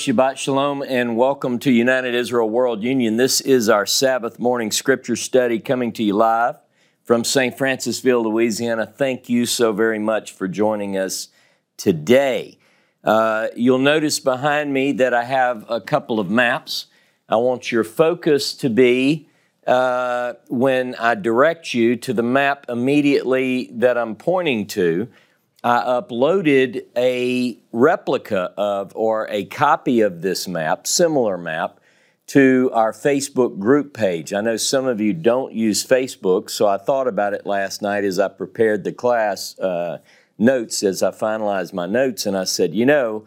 [0.00, 3.18] Shabbat Shalom and welcome to United Israel World Union.
[3.18, 6.56] This is our Sabbath morning scripture study coming to you live
[7.04, 7.54] from St.
[7.54, 8.86] Francisville, Louisiana.
[8.86, 11.28] Thank you so very much for joining us
[11.76, 12.56] today.
[13.04, 16.86] Uh, you'll notice behind me that I have a couple of maps.
[17.28, 19.28] I want your focus to be
[19.66, 25.08] uh, when I direct you to the map immediately that I'm pointing to.
[25.62, 31.80] I uploaded a replica of or a copy of this map, similar map,
[32.28, 34.32] to our Facebook group page.
[34.32, 38.04] I know some of you don't use Facebook, so I thought about it last night
[38.04, 39.98] as I prepared the class uh,
[40.38, 43.24] notes, as I finalized my notes, and I said, you know,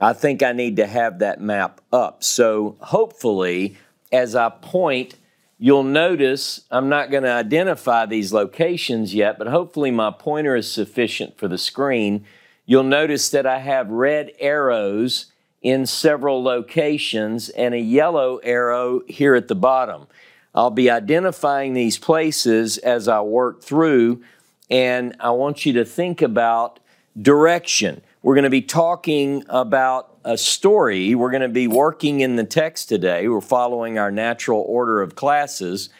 [0.00, 2.24] I think I need to have that map up.
[2.24, 3.76] So hopefully,
[4.10, 5.14] as I point
[5.58, 10.70] You'll notice I'm not going to identify these locations yet, but hopefully my pointer is
[10.70, 12.24] sufficient for the screen.
[12.66, 15.26] You'll notice that I have red arrows
[15.62, 20.06] in several locations and a yellow arrow here at the bottom.
[20.54, 24.22] I'll be identifying these places as I work through,
[24.70, 26.80] and I want you to think about
[27.20, 28.02] direction.
[28.24, 31.14] We're going to be talking about a story.
[31.14, 33.28] We're going to be working in the text today.
[33.28, 35.90] We're following our natural order of classes.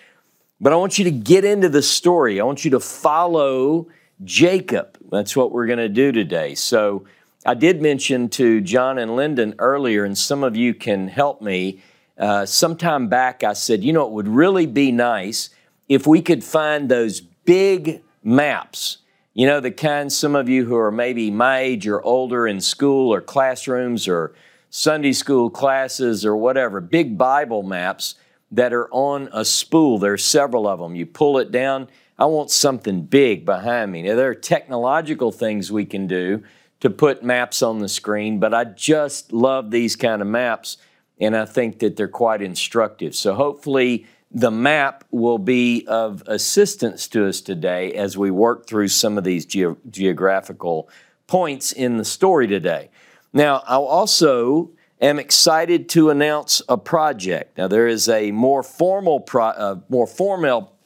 [0.58, 2.40] But I want you to get into the story.
[2.40, 3.88] I want you to follow
[4.24, 4.96] Jacob.
[5.10, 6.54] That's what we're going to do today.
[6.54, 7.04] So
[7.44, 11.82] I did mention to John and Lyndon earlier, and some of you can help me.
[12.16, 15.50] Uh, sometime back, I said, you know, it would really be nice
[15.90, 18.96] if we could find those big maps
[19.34, 22.60] you know, the kind some of you who are maybe my age or older in
[22.60, 24.34] school or classrooms or
[24.70, 28.14] Sunday school classes or whatever, big Bible maps
[28.52, 29.98] that are on a spool.
[29.98, 30.94] There's several of them.
[30.94, 31.88] You pull it down.
[32.16, 34.02] I want something big behind me.
[34.02, 36.44] Now, there are technological things we can do
[36.78, 40.76] to put maps on the screen, but I just love these kind of maps
[41.20, 43.14] and I think that they're quite instructive.
[43.14, 48.88] So hopefully, the map will be of assistance to us today as we work through
[48.88, 50.88] some of these ge- geographical
[51.28, 52.90] points in the story today.
[53.32, 57.56] Now, I also am excited to announce a project.
[57.56, 60.76] Now, there is a more formal, pro- uh, more formal,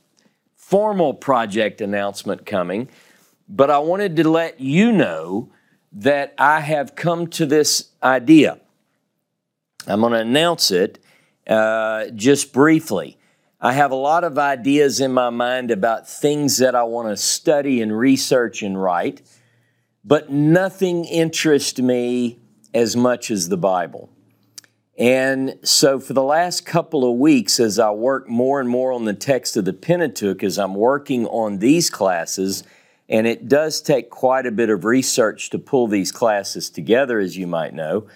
[0.54, 2.88] formal project announcement coming,
[3.48, 5.50] but I wanted to let you know
[5.90, 8.60] that I have come to this idea.
[9.86, 10.98] I'm going to announce it
[11.46, 13.17] uh, just briefly.
[13.60, 17.16] I have a lot of ideas in my mind about things that I want to
[17.16, 19.20] study and research and write,
[20.04, 22.38] but nothing interests me
[22.72, 24.10] as much as the Bible.
[24.96, 29.06] And so, for the last couple of weeks, as I work more and more on
[29.06, 32.62] the text of the Pentateuch, as I'm working on these classes,
[33.08, 37.36] and it does take quite a bit of research to pull these classes together, as
[37.36, 38.06] you might know,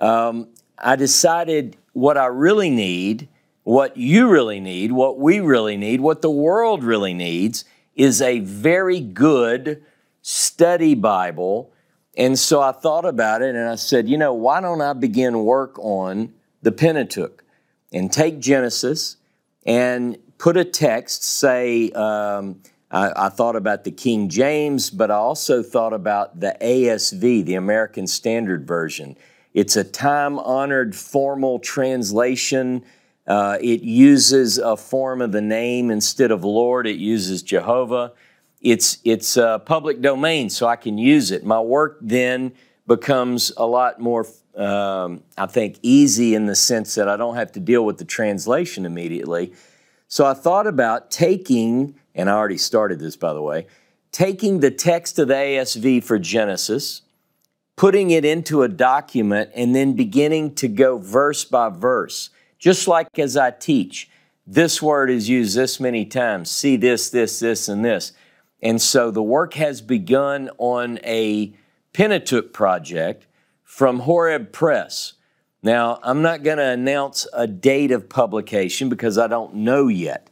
[0.00, 3.28] um, I decided what I really need
[3.68, 8.38] what you really need, what we really need, what the world really needs is a
[8.38, 9.84] very good
[10.22, 11.70] study Bible.
[12.16, 15.44] And so I thought about it and I said, you know, why don't I begin
[15.44, 17.44] work on the Pentateuch
[17.92, 19.18] and take Genesis
[19.66, 25.16] and put a text, say, um, I, I, thought about the King James, but I
[25.16, 29.14] also thought about the ASV, the American Standard Version.
[29.52, 32.82] It's a time honored formal translation
[33.28, 38.12] uh, it uses a form of the name instead of Lord, it uses Jehovah.
[38.62, 41.44] It's, it's a public domain, so I can use it.
[41.44, 42.52] My work then
[42.86, 47.52] becomes a lot more, um, I think, easy in the sense that I don't have
[47.52, 49.52] to deal with the translation immediately.
[50.08, 53.66] So I thought about taking, and I already started this by the way,
[54.10, 57.02] taking the text of the ASV for Genesis,
[57.76, 63.18] putting it into a document, and then beginning to go verse by verse just like
[63.18, 64.10] as I teach,
[64.46, 68.12] this word is used this many times see this, this, this, and this.
[68.62, 71.52] And so the work has begun on a
[71.92, 73.26] Pentateuch project
[73.62, 75.14] from Horeb Press.
[75.62, 80.30] Now, I'm not going to announce a date of publication because I don't know yet,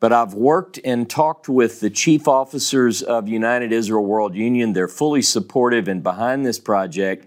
[0.00, 4.72] but I've worked and talked with the chief officers of United Israel World Union.
[4.72, 7.26] They're fully supportive and behind this project.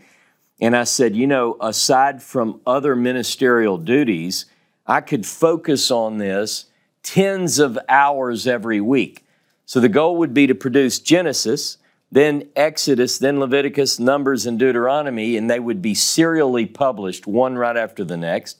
[0.61, 4.45] And I said, you know, aside from other ministerial duties,
[4.85, 6.67] I could focus on this
[7.01, 9.25] tens of hours every week.
[9.65, 11.77] So the goal would be to produce Genesis,
[12.11, 17.77] then Exodus, then Leviticus, Numbers, and Deuteronomy, and they would be serially published, one right
[17.77, 18.59] after the next.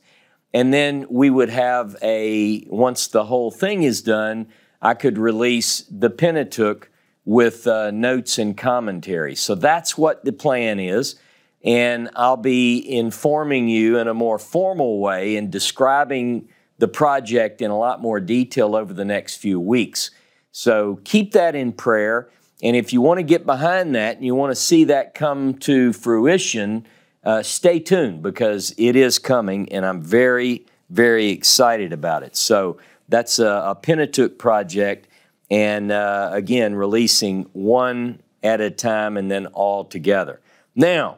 [0.53, 4.48] And then we would have a, once the whole thing is done,
[4.81, 6.89] I could release the Pentateuch
[7.25, 9.36] with uh, notes and commentary.
[9.36, 11.15] So that's what the plan is.
[11.63, 16.50] And I'll be informing you in a more formal way and describing
[16.80, 20.10] the project in a lot more detail over the next few weeks.
[20.52, 22.30] So keep that in prayer.
[22.63, 25.54] And if you want to get behind that and you want to see that come
[25.60, 26.86] to fruition,
[27.24, 32.36] uh, stay tuned because it is coming and I'm very, very excited about it.
[32.36, 32.80] So
[33.10, 35.08] that's a, a Pentateuch project
[35.52, 40.40] and uh, again, releasing one at a time and then all together.
[40.75, 41.18] Now,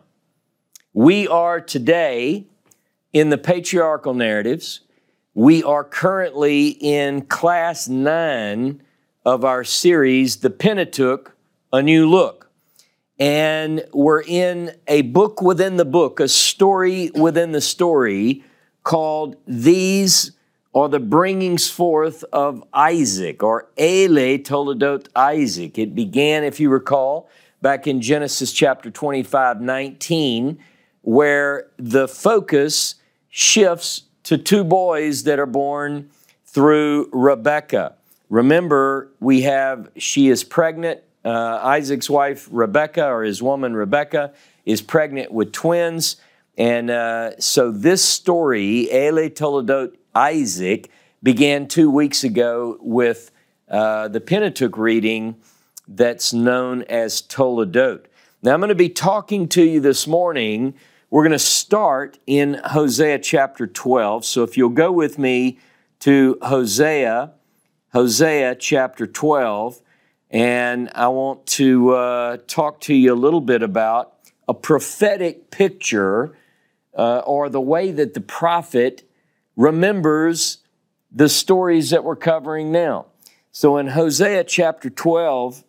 [0.93, 2.45] we are today
[3.11, 4.81] in the patriarchal narratives.
[5.33, 8.81] We are currently in class nine
[9.25, 11.35] of our series, The Pentateuch,
[11.71, 12.51] A New Look.
[13.19, 18.43] And we're in a book within the book, a story within the story
[18.83, 20.33] called These
[20.75, 25.79] Are the Bringings Forth of Isaac, or Ele Toledot Isaac.
[25.79, 27.29] It began, if you recall,
[27.63, 30.59] back in Genesis chapter 25, 19
[31.03, 32.95] where the focus
[33.29, 36.09] shifts to two boys that are born
[36.45, 37.95] through Rebecca.
[38.29, 41.01] Remember, we have, she is pregnant.
[41.23, 44.33] Uh, Isaac's wife, Rebecca, or his woman, Rebecca,
[44.65, 46.15] is pregnant with twins.
[46.57, 50.89] And uh, so this story, Ele Toledot Isaac,
[51.21, 53.31] began two weeks ago with
[53.69, 55.35] uh, the Pentateuch reading
[55.87, 58.05] that's known as Toledot.
[58.41, 60.75] Now, I'm going to be talking to you this morning
[61.13, 64.25] we're going to start in Hosea chapter 12.
[64.25, 65.59] So if you'll go with me
[65.99, 67.33] to Hosea,
[67.93, 69.79] Hosea chapter 12,
[70.31, 74.15] and I want to uh, talk to you a little bit about
[74.47, 76.35] a prophetic picture
[76.97, 79.07] uh, or the way that the prophet
[79.55, 80.63] remembers
[81.11, 83.05] the stories that we're covering now.
[83.51, 85.63] So in Hosea chapter 12,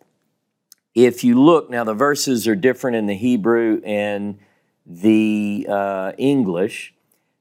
[0.95, 4.39] if you look, now the verses are different in the Hebrew and
[4.85, 6.93] the uh, English.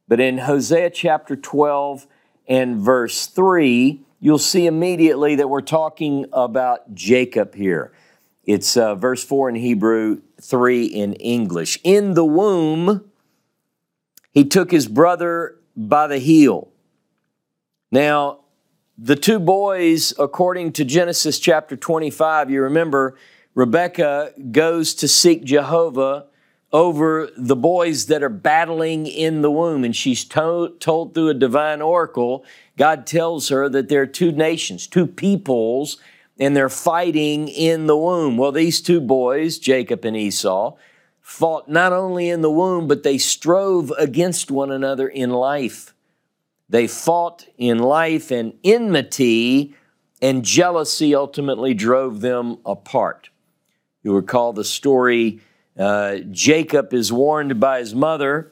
[0.09, 2.07] But in Hosea chapter 12
[2.47, 7.93] and verse 3, you'll see immediately that we're talking about Jacob here.
[8.45, 11.79] It's uh, verse 4 in Hebrew, 3 in English.
[11.83, 13.11] In the womb,
[14.33, 16.69] he took his brother by the heel.
[17.91, 18.41] Now,
[18.99, 23.17] the two boys, according to Genesis chapter 25, you remember,
[23.55, 26.27] Rebekah goes to seek Jehovah
[26.75, 29.85] over the boys that are battling in the womb.
[29.85, 32.45] And she's told, told through a divine oracle,
[32.77, 35.99] God tells her that there are two nations, two peoples,
[36.37, 38.37] and they're fighting in the womb.
[38.37, 40.75] Well, these two boys, Jacob and Esau,
[41.21, 45.95] fought not only in the womb, but they strove against one another in life.
[46.69, 49.77] They fought in life, and enmity
[50.21, 53.31] and jealousy ultimately drove them apart.
[54.03, 55.41] You recall the story
[55.79, 58.51] uh, Jacob is warned by his mother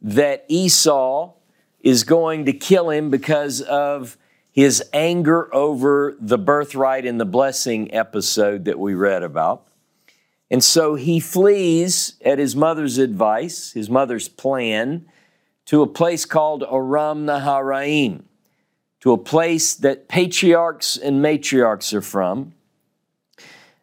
[0.00, 1.32] that Esau
[1.80, 4.16] is going to kill him because of
[4.50, 9.68] his anger over the birthright and the blessing episode that we read about.
[10.50, 15.06] And so he flees at his mother's advice, his mother's plan,
[15.66, 18.22] to a place called Aram Naharaim,
[19.00, 22.54] to a place that patriarchs and matriarchs are from.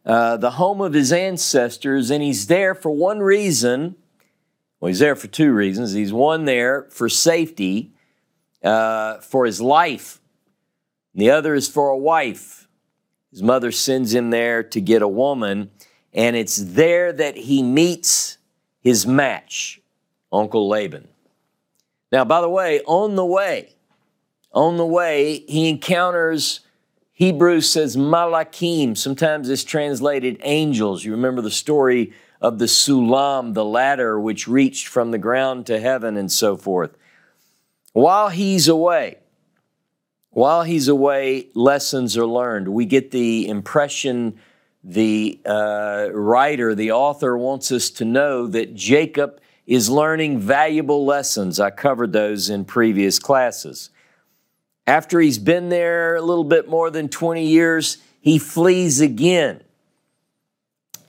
[0.05, 3.95] Uh, the home of his ancestors, and he's there for one reason.
[4.79, 5.93] Well, he's there for two reasons.
[5.93, 7.93] He's one there for safety,
[8.63, 10.19] uh, for his life.
[11.15, 12.67] The other is for a wife.
[13.31, 15.72] His mother sends him there to get a woman,
[16.13, 18.38] and it's there that he meets
[18.81, 19.81] his match,
[20.31, 21.07] Uncle Laban.
[22.12, 23.74] Now, by the way, on the way,
[24.51, 26.60] on the way, he encounters
[27.13, 28.98] Hebrew says malakim.
[28.98, 31.05] Sometimes it's translated angels.
[31.05, 35.79] You remember the story of the sulam, the ladder which reached from the ground to
[35.79, 36.98] heaven and so forth.
[37.93, 39.20] While he's away,
[40.32, 42.67] while he's away, lessons are learned.
[42.67, 44.39] We get the impression
[44.84, 51.60] the uh, writer, the author wants us to know that Jacob is learning valuable lessons.
[51.60, 53.91] I covered those in previous classes.
[54.85, 59.61] After he's been there a little bit more than 20 years, he flees again.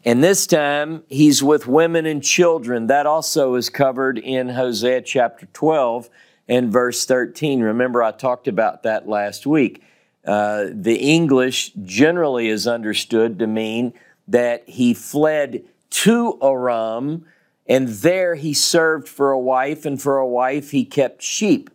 [0.04, 2.86] And this time he's with women and children.
[2.86, 6.08] That also is covered in Hosea chapter 12
[6.46, 7.60] and verse 13.
[7.60, 9.82] Remember, I talked about that last week.
[10.24, 13.92] Uh, the English generally is understood to mean
[14.28, 17.26] that he fled to Aram,
[17.66, 21.70] and there he served for a wife, and for a wife he kept sheep.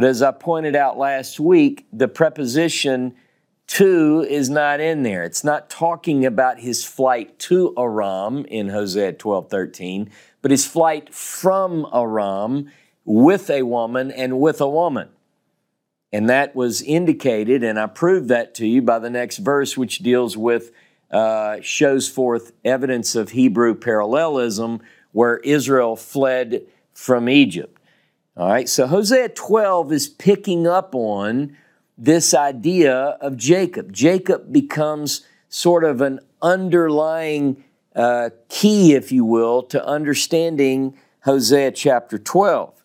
[0.00, 3.14] But as I pointed out last week, the preposition
[3.66, 5.24] to is not in there.
[5.24, 11.12] It's not talking about his flight to Aram in Hosea 12 13, but his flight
[11.12, 12.72] from Aram
[13.04, 15.10] with a woman and with a woman.
[16.10, 19.98] And that was indicated, and I proved that to you by the next verse, which
[19.98, 20.70] deals with,
[21.10, 24.80] uh, shows forth evidence of Hebrew parallelism
[25.12, 26.62] where Israel fled
[26.94, 27.79] from Egypt.
[28.36, 31.56] All right, so Hosea 12 is picking up on
[31.98, 33.92] this idea of Jacob.
[33.92, 37.64] Jacob becomes sort of an underlying
[37.96, 42.82] uh, key, if you will, to understanding Hosea chapter 12.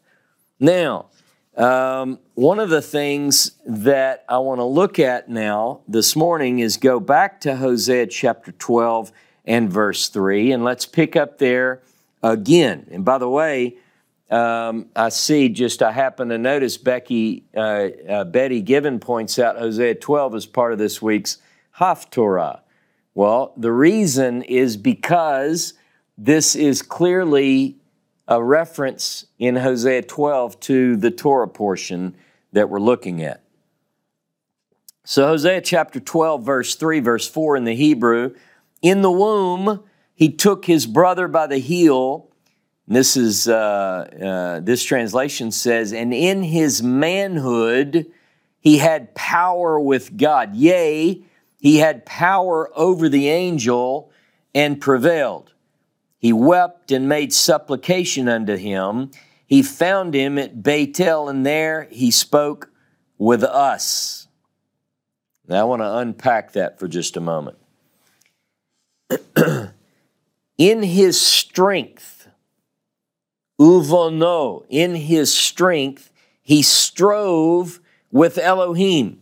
[0.60, 1.08] Now,
[1.56, 6.75] um, one of the things that I want to look at now this morning is
[6.75, 9.12] go back to Hosea chapter 12
[9.46, 11.82] and verse 3, and let's pick up there
[12.24, 12.88] again.
[12.92, 13.78] And by the way,
[14.29, 19.58] um, I see just I happen to notice Becky uh, uh, Betty Given points out
[19.58, 21.38] Hosea 12 as part of this week's
[21.77, 22.62] Haftorah.
[23.13, 25.74] Well, the reason is because
[26.17, 27.77] this is clearly
[28.27, 32.15] a reference in Hosea 12 to the Torah portion
[32.51, 33.44] that we're looking at.
[35.03, 38.34] So, Hosea chapter 12, verse 3, verse 4 in the Hebrew,
[38.82, 39.84] in the womb
[40.15, 42.32] he took his brother by the heel
[42.88, 48.12] this is uh, uh, this translation says, and in his manhood
[48.60, 50.56] he had power with God.
[50.56, 51.24] Yea,
[51.60, 54.12] he had power over the angel
[54.54, 55.54] and prevailed.
[56.18, 59.12] He wept and made supplication unto him.
[59.46, 62.72] He found him at Bethel, and there he spoke
[63.18, 64.27] with us.
[65.48, 67.58] Now I want to unpack that for just a moment.
[70.58, 72.14] in his strength,
[73.59, 77.79] uvono, in his strength, he strove
[78.12, 79.21] with Elohim.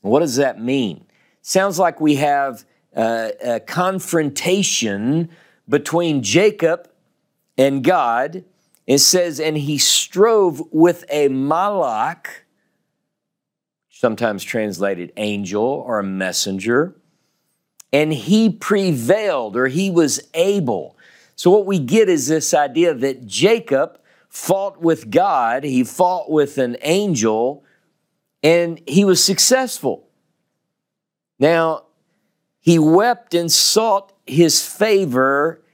[0.00, 1.06] What does that mean?
[1.40, 2.64] Sounds like we have
[2.94, 5.30] a, a confrontation
[5.68, 6.88] between Jacob
[7.56, 8.44] and God.
[8.86, 12.26] It says, and he strove with a malach,
[13.88, 16.96] sometimes translated angel or a messenger,
[17.92, 20.96] and he prevailed or he was able.
[21.42, 26.56] So, what we get is this idea that Jacob fought with God, he fought with
[26.56, 27.64] an angel,
[28.44, 30.08] and he was successful.
[31.40, 31.86] Now,
[32.60, 35.64] he wept and sought his favor.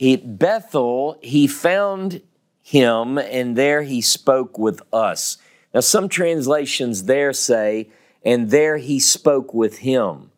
[0.00, 2.20] At Bethel, he found
[2.60, 5.38] him, and there he spoke with us.
[5.72, 7.90] Now, some translations there say,
[8.24, 10.31] and there he spoke with him.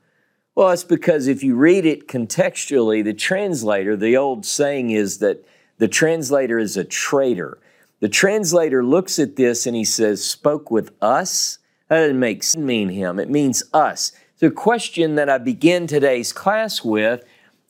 [0.54, 5.44] Well, it's because if you read it contextually, the translator, the old saying is that
[5.78, 7.58] the translator is a traitor.
[7.98, 11.58] The translator looks at this and he says, spoke with us.
[11.88, 14.12] That doesn't make mean him, it means us.
[14.38, 17.24] The question that I begin today's class with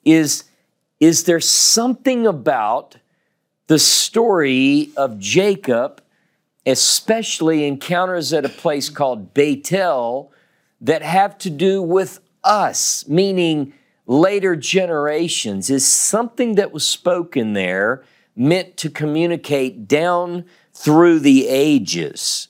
[0.04, 0.44] is
[1.00, 2.96] Is there something about
[3.66, 6.02] the story of Jacob,
[6.66, 10.32] especially encounters at a place called Bethel,
[10.80, 13.72] that have to do with us, meaning
[14.06, 18.04] later generations, is something that was spoken there
[18.36, 22.48] meant to communicate down through the ages.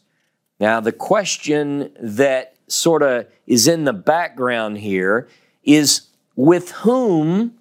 [0.58, 5.28] Now, the question that sort of is in the background here
[5.62, 7.54] is with whom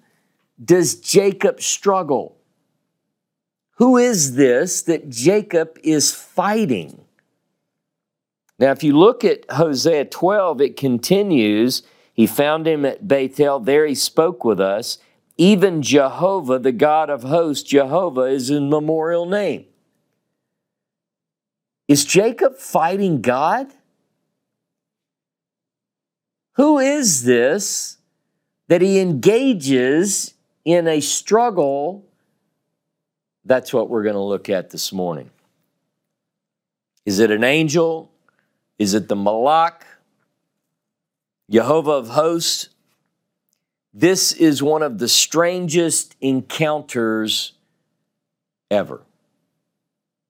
[0.62, 2.36] does Jacob struggle?
[3.76, 7.04] Who is this that Jacob is fighting?
[8.58, 11.82] Now, if you look at Hosea 12, it continues
[12.14, 13.58] he found him at Bethel.
[13.58, 14.98] There he spoke with us.
[15.36, 19.66] Even Jehovah, the God of hosts, Jehovah is his memorial name.
[21.88, 23.66] Is Jacob fighting God?
[26.52, 27.98] Who is this
[28.68, 32.06] that he engages in a struggle?
[33.44, 35.30] That's what we're going to look at this morning.
[37.04, 38.12] Is it an angel?
[38.78, 39.82] Is it the Malach?
[41.54, 42.68] Jehovah of hosts,
[43.92, 47.52] this is one of the strangest encounters
[48.72, 49.02] ever.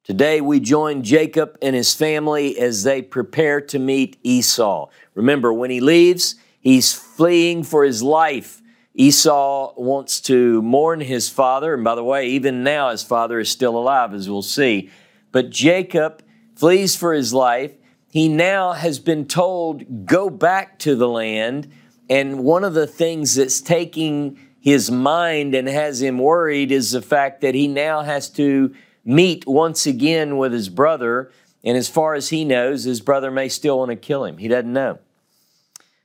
[0.02, 4.90] Today, we join Jacob and his family as they prepare to meet Esau.
[5.14, 8.60] Remember, when he leaves, he's fleeing for his life.
[8.92, 13.48] Esau wants to mourn his father, and by the way, even now his father is
[13.48, 14.90] still alive, as we'll see.
[15.32, 16.22] But Jacob
[16.54, 17.72] flees for his life
[18.14, 21.66] he now has been told, go back to the land.
[22.08, 27.02] And one of the things that's taking his mind and has him worried is the
[27.02, 28.72] fact that he now has to
[29.04, 31.32] meet once again with his brother.
[31.64, 34.38] And as far as he knows, his brother may still want to kill him.
[34.38, 35.00] He doesn't know.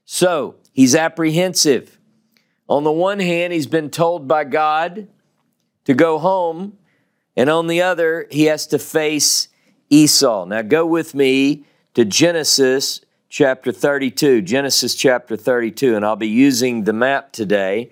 [0.04, 2.00] So he's apprehensive.
[2.68, 5.10] On the one hand, he's been told by God
[5.86, 6.76] to go home,
[7.38, 9.50] and on the other, he has to face
[9.92, 10.46] Esau.
[10.46, 11.66] Now, go with me
[12.00, 14.42] to Genesis chapter 32.
[14.44, 17.92] Genesis chapter 32, and I'll be using the map today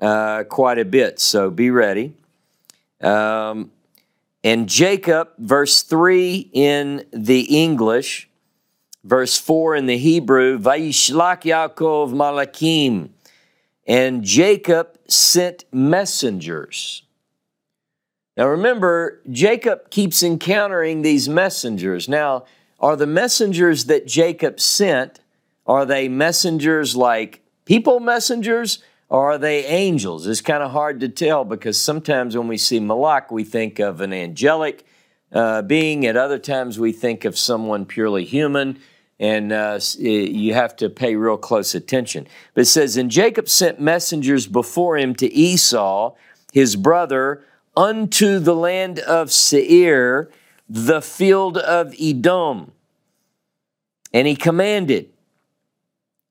[0.00, 2.14] uh, quite a bit, so be ready.
[3.02, 3.70] Um,
[4.42, 8.30] and Jacob, verse 3 in the English,
[9.04, 13.10] verse 4 in the Hebrew, Vayishlach Yaakov Malakim.
[13.86, 17.02] And Jacob sent messengers.
[18.34, 22.08] Now remember, Jacob keeps encountering these messengers.
[22.08, 22.46] Now,
[22.82, 25.20] are the messengers that Jacob sent,
[25.66, 30.26] are they messengers like people messengers or are they angels?
[30.26, 34.00] It's kind of hard to tell because sometimes when we see Malak, we think of
[34.00, 34.84] an angelic
[35.32, 36.04] uh, being.
[36.06, 38.80] At other times, we think of someone purely human,
[39.20, 42.26] and uh, you have to pay real close attention.
[42.54, 46.14] But it says, And Jacob sent messengers before him to Esau,
[46.52, 47.44] his brother,
[47.76, 50.30] unto the land of Seir,
[50.72, 52.72] the field of Edom.
[54.14, 55.10] And he commanded,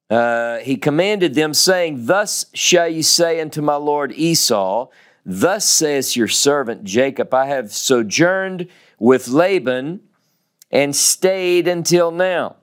[0.10, 4.88] uh, he commanded them, saying, Thus shall you say unto my lord Esau,
[5.24, 8.68] Thus says your servant Jacob, I have sojourned
[8.98, 10.00] with Laban
[10.72, 12.56] and stayed until now.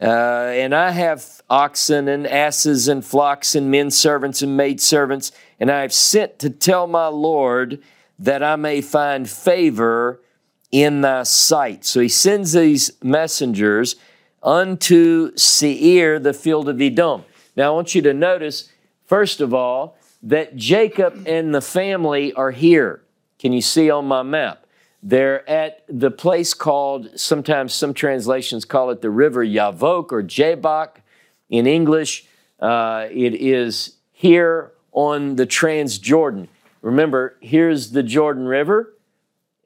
[0.00, 5.30] Uh, and I have oxen and asses and flocks and men servants and maid servants,
[5.58, 7.82] and I have sent to tell my Lord
[8.18, 10.22] that I may find favor
[10.70, 11.84] in thy sight.
[11.84, 13.96] So he sends these messengers
[14.42, 17.24] unto Seir, the field of Edom.
[17.56, 18.70] Now, I want you to notice,
[19.04, 23.02] first of all, that Jacob and the family are here.
[23.38, 24.66] Can you see on my map?
[25.02, 31.00] They're at the place called, sometimes some translations call it the river Yavok or Jabbok
[31.48, 32.26] in English.
[32.60, 36.48] Uh, it is here on the Transjordan.
[36.82, 38.94] Remember, here's the Jordan River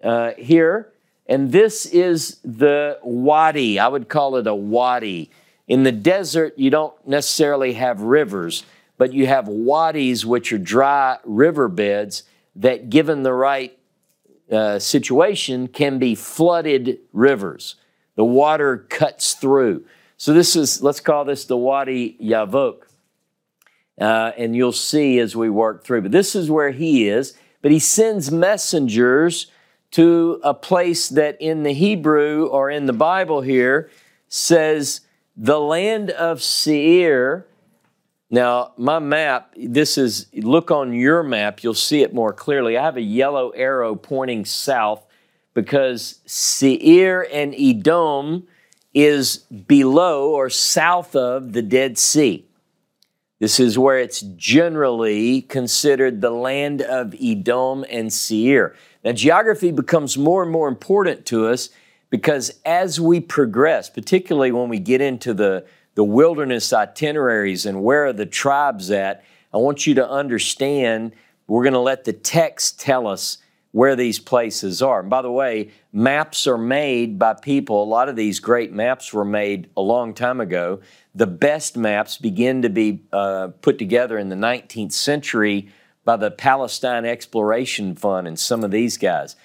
[0.03, 0.93] uh, here.
[1.27, 3.79] And this is the wadi.
[3.79, 5.31] I would call it a wadi.
[5.67, 8.65] In the desert, you don't necessarily have rivers,
[8.99, 12.25] but you have wadis, which are dry riverbeds
[12.57, 13.77] that, given the right
[14.53, 17.77] uh, situation, can be flooded rivers.
[18.17, 19.85] The water cuts through.
[20.19, 22.83] So, this is, let's call this the Wadi Yavok.
[23.99, 26.03] Uh, and you'll see as we work through.
[26.03, 27.37] But this is where he is.
[27.63, 29.47] But he sends messengers
[29.95, 33.91] to a place that in the Hebrew or in the Bible here
[34.27, 35.03] says
[35.37, 37.47] the land of Seir.
[38.29, 42.77] Now, my map, this is, look on your map, you'll see it more clearly.
[42.77, 45.07] I have a yellow arrow pointing south
[45.55, 48.49] because Seir and Edom
[48.95, 52.45] is below or south of the Dead Sea.
[53.39, 58.75] This is where it's generally considered the land of Edom and Seir.
[59.05, 61.69] Now, geography becomes more and more important to us
[62.09, 68.07] because as we progress, particularly when we get into the, the wilderness itineraries and where
[68.07, 71.13] are the tribes at, I want you to understand
[71.47, 73.39] we're going to let the text tell us
[73.73, 75.01] where these places are.
[75.01, 77.83] And by the way, maps are made by people.
[77.83, 80.81] A lot of these great maps were made a long time ago.
[81.15, 85.69] The best maps begin to be uh, put together in the 19th century
[86.05, 89.37] by the Palestine Exploration Fund and some of these guys.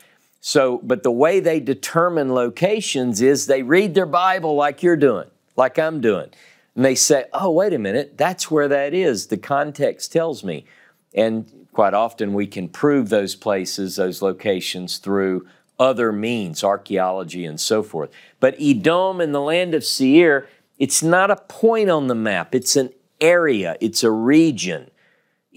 [0.41, 5.30] So, but the way they determine locations is they read their Bible like you're doing,
[5.56, 6.30] like I'm doing.
[6.76, 9.28] And they say, oh, wait a minute, that's where that is.
[9.28, 10.65] The context tells me.
[11.13, 17.60] And quite often we can prove those places, those locations through other means, archaeology and
[17.60, 18.10] so forth.
[18.39, 22.76] But Edom and the land of Seir, it's not a point on the map, it's
[22.76, 24.89] an area, it's a region.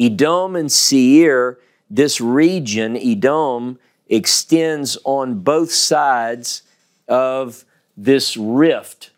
[0.05, 1.59] Edom and Seir,
[1.91, 6.63] this region, Edom, extends on both sides
[7.09, 7.65] of
[7.97, 9.11] this rift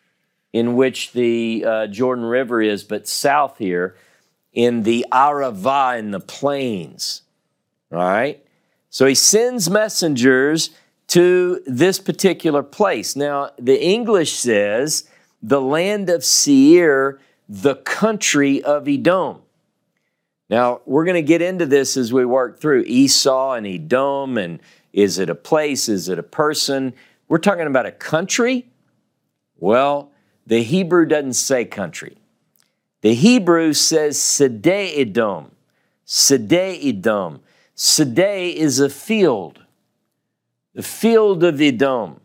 [0.53, 3.97] in which the uh, Jordan River is, but south here
[4.53, 7.23] in the Arava in the plains.
[7.93, 8.45] All right?
[8.89, 10.71] So he sends messengers
[11.09, 13.17] to this particular place.
[13.17, 15.09] Now, the English says
[15.43, 19.44] the land of Seir, the country of Edom.
[20.55, 24.61] Now, we're going to get into this as we work through Esau and Edom, and
[24.93, 25.89] is it a place?
[25.89, 26.95] Is it a person?
[27.27, 28.69] We're talking about a country?
[29.59, 30.13] Well,
[30.47, 32.19] the Hebrew doesn't say country.
[33.01, 35.51] The Hebrew says Sedeh Edom.
[36.07, 37.41] Sedeh Edom.
[37.77, 39.59] Sedeh is a field,
[40.73, 42.21] the field of Edom.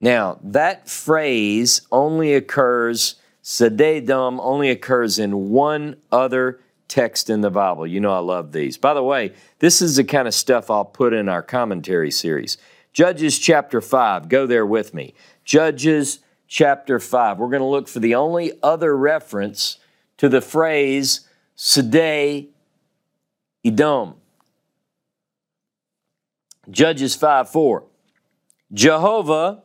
[0.00, 7.50] Now, that phrase only occurs, Sedeh Edom only occurs in one other text in the
[7.50, 7.86] Bible.
[7.86, 8.76] You know I love these.
[8.76, 12.58] By the way, this is the kind of stuff I'll put in our commentary series.
[12.92, 15.14] Judges chapter 5, go there with me.
[15.44, 17.38] Judges chapter 5.
[17.38, 19.78] We're going to look for the only other reference
[20.18, 22.48] to the phrase Sedeh
[23.64, 24.14] Edom.
[26.70, 27.84] Judges 5 4.
[28.72, 29.62] Jehovah,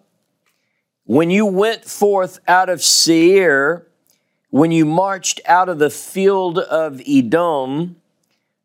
[1.06, 3.89] when you went forth out of Seir,
[4.50, 7.98] when you marched out of the field of Edom,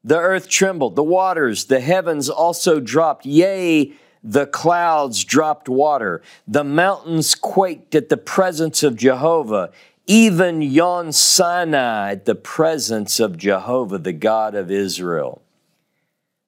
[0.02, 3.26] the earth trembled, the waters, the heavens also dropped.
[3.26, 3.92] Yea,
[4.22, 6.22] the clouds dropped water.
[6.48, 9.72] The mountains quaked at the presence of Jehovah.
[10.06, 15.42] Even yon Sinai at the presence of Jehovah, the God of Israel.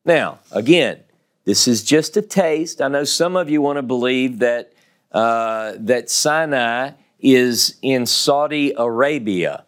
[0.05, 1.01] Now, again,
[1.45, 2.83] this is just a taste.
[2.83, 4.73] I know some of you want to believe that,
[5.13, 9.65] uh, that Sinai is in Saudi Arabia,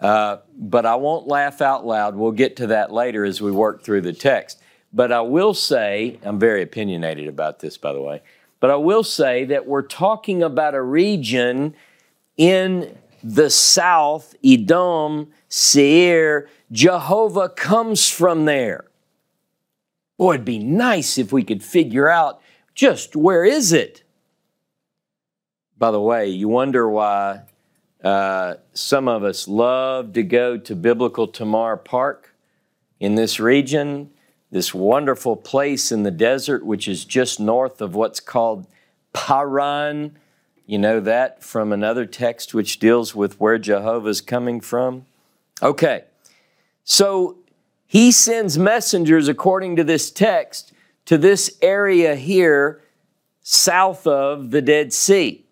[0.00, 2.16] uh, but I won't laugh out loud.
[2.16, 4.60] We'll get to that later as we work through the text.
[4.92, 8.22] But I will say, I'm very opinionated about this, by the way,
[8.60, 11.74] but I will say that we're talking about a region
[12.36, 16.48] in the south, Edom, Seir.
[16.72, 18.86] Jehovah comes from there.
[20.16, 22.40] Boy, it'd be nice if we could figure out
[22.74, 24.02] just where is it.
[25.78, 27.42] By the way, you wonder why
[28.02, 32.34] uh, some of us love to go to Biblical Tamar Park
[32.98, 34.10] in this region,
[34.50, 38.66] this wonderful place in the desert, which is just north of what's called
[39.12, 40.16] Paran.
[40.66, 45.04] You know that from another text which deals with where Jehovah's coming from?
[45.62, 46.04] Okay,
[46.84, 47.36] so
[47.86, 50.72] he sends messengers, according to this text,
[51.04, 52.82] to this area here
[53.42, 55.45] south of the Dead Sea.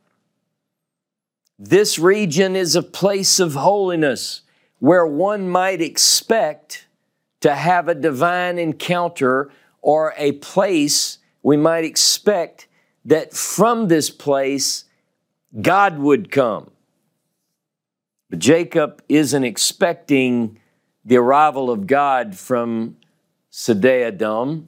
[1.58, 4.42] This region is a place of holiness
[4.80, 6.86] where one might expect
[7.40, 12.66] to have a divine encounter or a place we might expect
[13.04, 14.84] that from this place
[15.60, 16.70] God would come.
[18.30, 20.58] But Jacob isn't expecting
[21.04, 22.96] the arrival of God from
[23.52, 24.64] Sedeh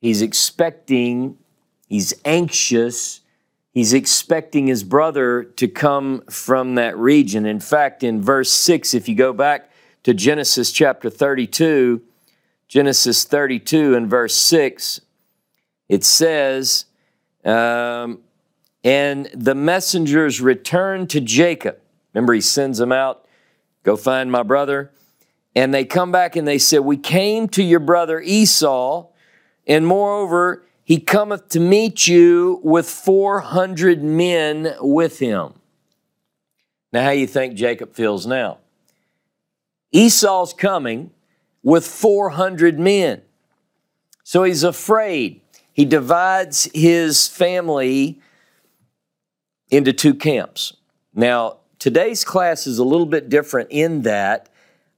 [0.00, 1.38] He's expecting,
[1.88, 3.20] he's anxious,
[3.74, 7.44] he's expecting his brother to come from that region.
[7.44, 9.70] In fact, in verse 6, if you go back
[10.04, 12.00] to Genesis chapter 32,
[12.66, 15.02] Genesis 32 and verse 6,
[15.90, 16.86] it says,
[17.44, 18.20] um,
[18.82, 21.78] And the messengers returned to Jacob.
[22.14, 23.24] Remember, he sends them out
[23.84, 24.90] Go find my brother.
[25.54, 29.06] And they come back and they said, We came to your brother Esau,
[29.68, 35.54] and moreover, he cometh to meet you with 400 men with him.
[36.92, 38.58] Now, how you think Jacob feels now?
[39.92, 41.10] Esau's coming
[41.62, 43.22] with 400 men.
[44.22, 45.40] So he's afraid.
[45.72, 48.20] He divides his family
[49.70, 50.76] into two camps.
[51.14, 54.48] Now, Today's class is a little bit different in that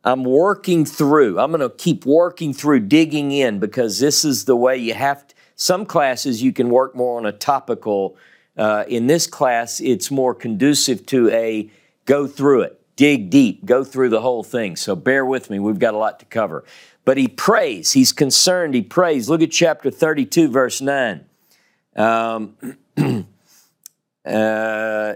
[0.04, 4.54] I'm working through, I'm going to keep working through, digging in, because this is the
[4.54, 5.25] way you have.
[5.56, 8.16] Some classes you can work more on a topical.
[8.56, 11.70] Uh, in this class, it's more conducive to a
[12.04, 14.76] go through it, dig deep, go through the whole thing.
[14.76, 16.64] So bear with me, we've got a lot to cover.
[17.06, 19.28] But he prays, he's concerned, he prays.
[19.28, 21.24] Look at chapter 32, verse 9.
[21.94, 22.56] Um,
[24.26, 25.14] uh,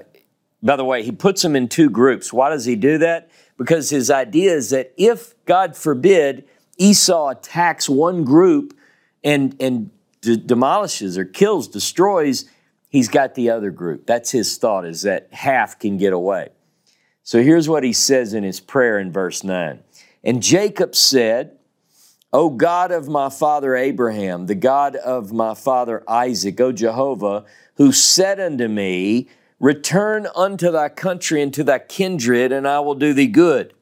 [0.63, 2.33] by the way, he puts them in two groups.
[2.33, 3.31] Why does he do that?
[3.59, 6.47] Because his idea is that if, God forbid,
[6.79, 8.75] Esau attacks one group
[9.23, 12.45] and, and demolishes or kills, destroys,
[12.89, 14.07] he's got the other group.
[14.07, 16.51] That's his thought, is that half can get away.
[17.23, 19.81] So here's what he says in his prayer in verse 9.
[20.25, 21.59] And Jacob said,
[22.33, 27.93] O God of my father Abraham, the God of my father Isaac, O Jehovah, who
[27.93, 29.29] said unto me,
[29.59, 33.75] Return unto thy country and to thy kindred, and I will do thee good.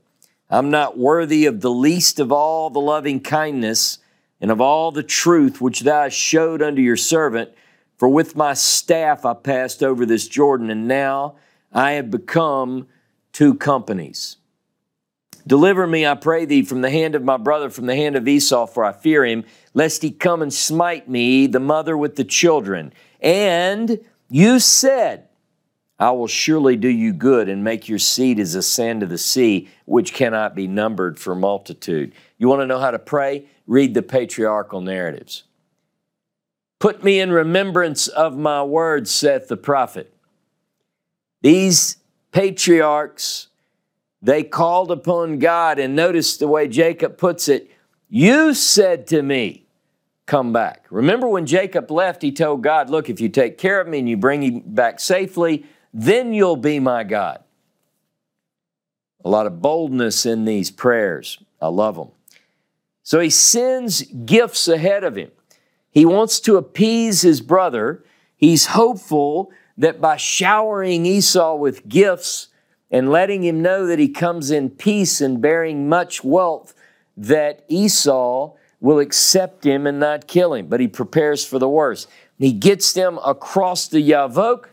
[0.50, 3.98] I'm not worthy of the least of all the loving kindness
[4.40, 7.50] and of all the truth which thou showed unto your servant.
[7.96, 11.36] For with my staff I passed over this Jordan, and now
[11.72, 12.86] I have become
[13.32, 14.36] two companies.
[15.46, 18.28] Deliver me, I pray thee, from the hand of my brother, from the hand of
[18.28, 22.24] Esau, for I fear him, lest he come and smite me, the mother with the
[22.24, 22.92] children.
[23.20, 23.98] And
[24.28, 25.27] you said,
[25.98, 29.18] I will surely do you good and make your seed as the sand of the
[29.18, 32.12] sea, which cannot be numbered for multitude.
[32.38, 33.46] You want to know how to pray?
[33.66, 35.42] Read the patriarchal narratives.
[36.78, 40.14] Put me in remembrance of my words, saith the prophet.
[41.42, 41.96] These
[42.32, 43.48] patriarchs
[44.20, 47.70] They called upon God, and notice the way Jacob puts it
[48.08, 49.64] You said to me,
[50.26, 50.86] Come back.
[50.90, 54.08] Remember when Jacob left, he told God, Look, if you take care of me and
[54.08, 57.42] you bring me back safely, then you'll be my God.
[59.24, 61.38] A lot of boldness in these prayers.
[61.60, 62.08] I love them.
[63.02, 65.30] So he sends gifts ahead of him.
[65.90, 68.04] He wants to appease his brother.
[68.36, 72.48] He's hopeful that by showering Esau with gifts
[72.90, 76.74] and letting him know that he comes in peace and bearing much wealth,
[77.16, 80.66] that Esau will accept him and not kill him.
[80.68, 82.08] But he prepares for the worst.
[82.38, 84.66] He gets them across the Yavok.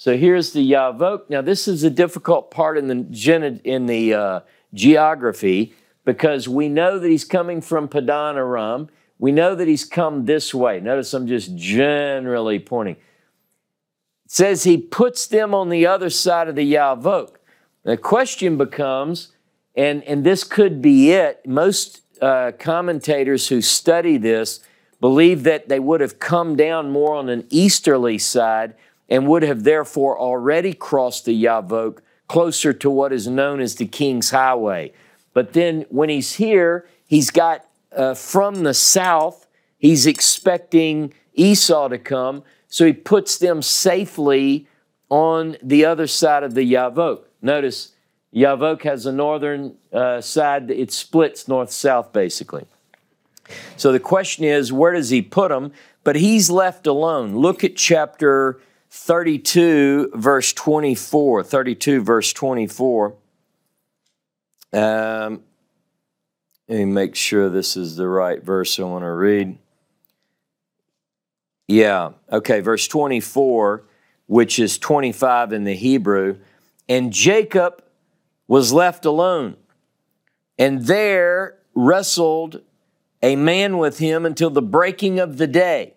[0.00, 1.28] So here's the Yavok.
[1.28, 4.40] Now this is a difficult part in the in the uh,
[4.72, 8.88] geography because we know that he's coming from Padan Aram.
[9.18, 10.78] We know that he's come this way.
[10.78, 12.94] Notice I'm just generally pointing.
[12.94, 17.34] It says he puts them on the other side of the Yavok.
[17.82, 19.32] The question becomes,
[19.74, 24.60] and, and this could be it, most uh, commentators who study this
[25.00, 28.74] believe that they would have come down more on an easterly side
[29.08, 33.86] and would have therefore already crossed the Yavok closer to what is known as the
[33.86, 34.92] King's Highway.
[35.32, 37.66] But then when he's here, he's got
[37.96, 39.46] uh, from the south,
[39.78, 44.66] he's expecting Esau to come, so he puts them safely
[45.08, 47.22] on the other side of the Yavok.
[47.40, 47.92] Notice
[48.34, 52.66] Yavok has a northern uh, side, it splits north south basically.
[53.78, 55.72] So the question is, where does he put them?
[56.04, 57.36] But he's left alone.
[57.36, 58.60] Look at chapter
[58.90, 61.42] 32, verse 24.
[61.44, 63.14] 32, verse 24.
[64.72, 65.42] Um,
[66.68, 69.58] let me make sure this is the right verse I want to read.
[71.66, 73.84] Yeah, okay, verse 24,
[74.26, 76.38] which is 25 in the Hebrew.
[76.88, 77.82] And Jacob
[78.46, 79.56] was left alone,
[80.58, 82.62] and there wrestled
[83.22, 85.94] a man with him until the breaking of the day.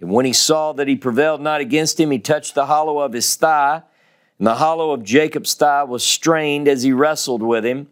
[0.00, 3.12] And when he saw that he prevailed not against him, he touched the hollow of
[3.12, 3.82] his thigh,
[4.38, 7.88] and the hollow of Jacob's thigh was strained as he wrestled with him.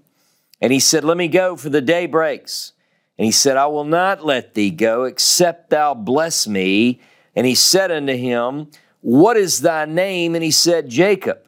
[0.61, 2.73] And he said, Let me go, for the day breaks.
[3.19, 7.01] And he said, I will not let thee go, except thou bless me.
[7.37, 8.69] And he said unto him,
[9.01, 10.35] What is thy name?
[10.35, 11.47] And he said, Jacob.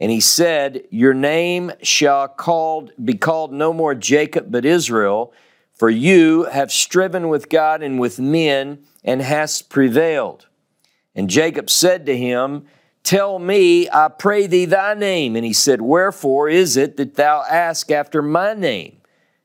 [0.00, 5.32] And he said, Your name shall called, be called no more Jacob, but Israel,
[5.74, 10.48] for you have striven with God and with men, and hast prevailed.
[11.14, 12.66] And Jacob said to him,
[13.02, 15.34] Tell me, I pray thee, thy name.
[15.34, 18.98] And he said, Wherefore is it that thou ask after my name?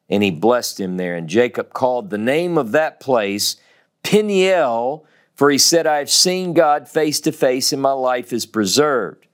[0.10, 1.16] And he blessed him there.
[1.16, 3.56] And Jacob called the name of that place
[4.04, 8.46] Peniel, for he said, I have seen God face to face, and my life is
[8.46, 9.28] preserved.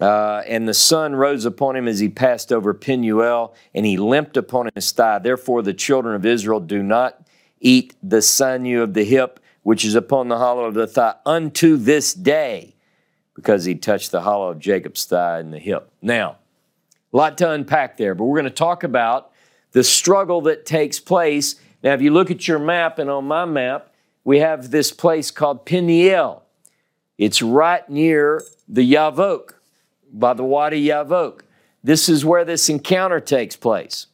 [0.00, 4.36] Uh, and the sun rose upon him as he passed over Penuel, and he limped
[4.36, 5.20] upon his thigh.
[5.20, 7.27] Therefore, the children of Israel do not
[7.60, 11.76] eat the sinew of the hip, which is upon the hollow of the thigh, unto
[11.76, 12.74] this day
[13.38, 15.88] because he touched the hollow of Jacob's thigh and the hip.
[16.02, 16.38] Now,
[17.12, 19.30] a lot to unpack there, but we're going to talk about
[19.70, 21.54] the struggle that takes place.
[21.80, 23.92] Now, if you look at your map and on my map,
[24.24, 26.42] we have this place called Peniel.
[27.16, 29.52] It's right near the Yavok,
[30.12, 31.42] by the Wadi Yavok.
[31.84, 34.06] This is where this encounter takes place.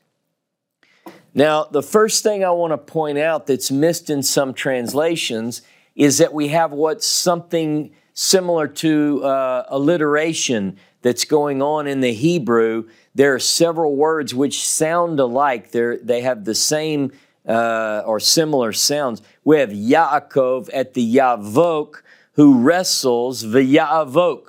[1.34, 5.62] Now, the first thing I want to point out that's missed in some translations
[5.96, 12.12] is that we have what's something similar to uh, alliteration that's going on in the
[12.12, 12.88] Hebrew.
[13.14, 15.72] There are several words which sound alike.
[15.72, 17.12] They're, they have the same
[17.46, 19.20] uh, or similar sounds.
[19.42, 22.02] We have Yaakov at the Yavok
[22.34, 24.46] who wrestles v'Yavok.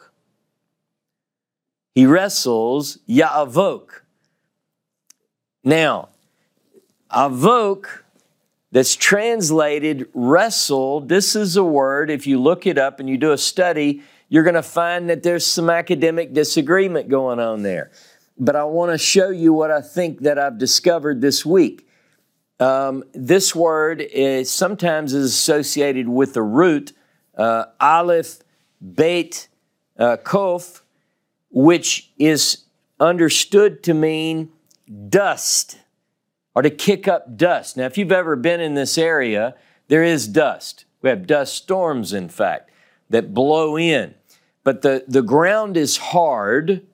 [1.93, 4.02] He wrestles Yavok.
[5.63, 6.10] Now,
[7.15, 8.04] Avok
[8.71, 11.08] that's translated wrestled.
[11.08, 14.43] This is a word, if you look it up and you do a study, you're
[14.43, 17.91] going to find that there's some academic disagreement going on there.
[18.38, 21.88] But I want to show you what I think that I've discovered this week.
[22.60, 26.91] Um, this word is sometimes is associated with the root
[27.38, 28.39] uh, aleph,
[28.82, 29.47] bet,
[29.97, 30.82] uh, kof,
[31.49, 32.65] which is
[32.99, 34.51] understood to mean
[35.10, 35.78] dust
[36.56, 37.78] or to kick up dust.
[37.78, 39.56] Now, if you've ever been in this area,
[39.88, 40.86] there is dust.
[41.02, 42.72] We have dust storms, in fact,
[43.10, 44.15] that blow in.
[44.63, 46.88] But the, the ground is hard,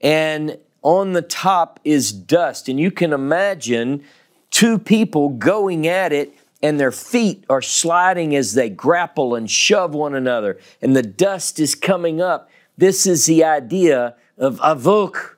[0.00, 2.68] and on the top is dust.
[2.68, 4.02] And you can imagine
[4.50, 9.94] two people going at it, and their feet are sliding as they grapple and shove
[9.94, 12.50] one another, and the dust is coming up.
[12.76, 15.35] This is the idea of avok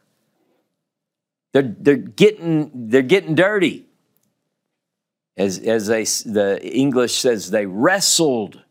[1.53, 3.87] They're, they're, getting, they're getting dirty.
[5.37, 8.63] As, as they, the English says, they wrestled.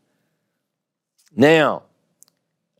[1.34, 1.84] Now,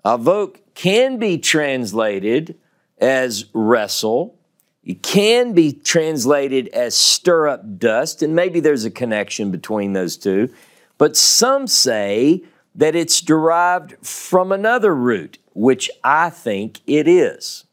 [0.04, 2.56] avok can be translated
[2.98, 4.38] as wrestle.
[4.84, 10.16] It can be translated as stir up dust, and maybe there's a connection between those
[10.16, 10.52] two.
[10.98, 12.42] But some say
[12.74, 17.64] that it's derived from another root, which I think it is.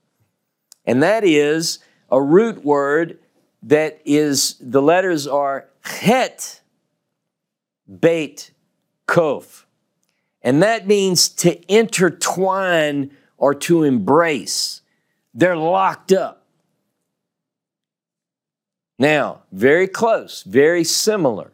[0.85, 1.79] And that is
[2.15, 3.19] a root word
[3.63, 6.61] that is, the letters are het,
[7.99, 8.51] beit,
[9.05, 9.65] kof.
[10.41, 14.81] And that means to intertwine or to embrace.
[15.33, 16.45] They're locked up.
[18.97, 21.51] Now, very close, very similar.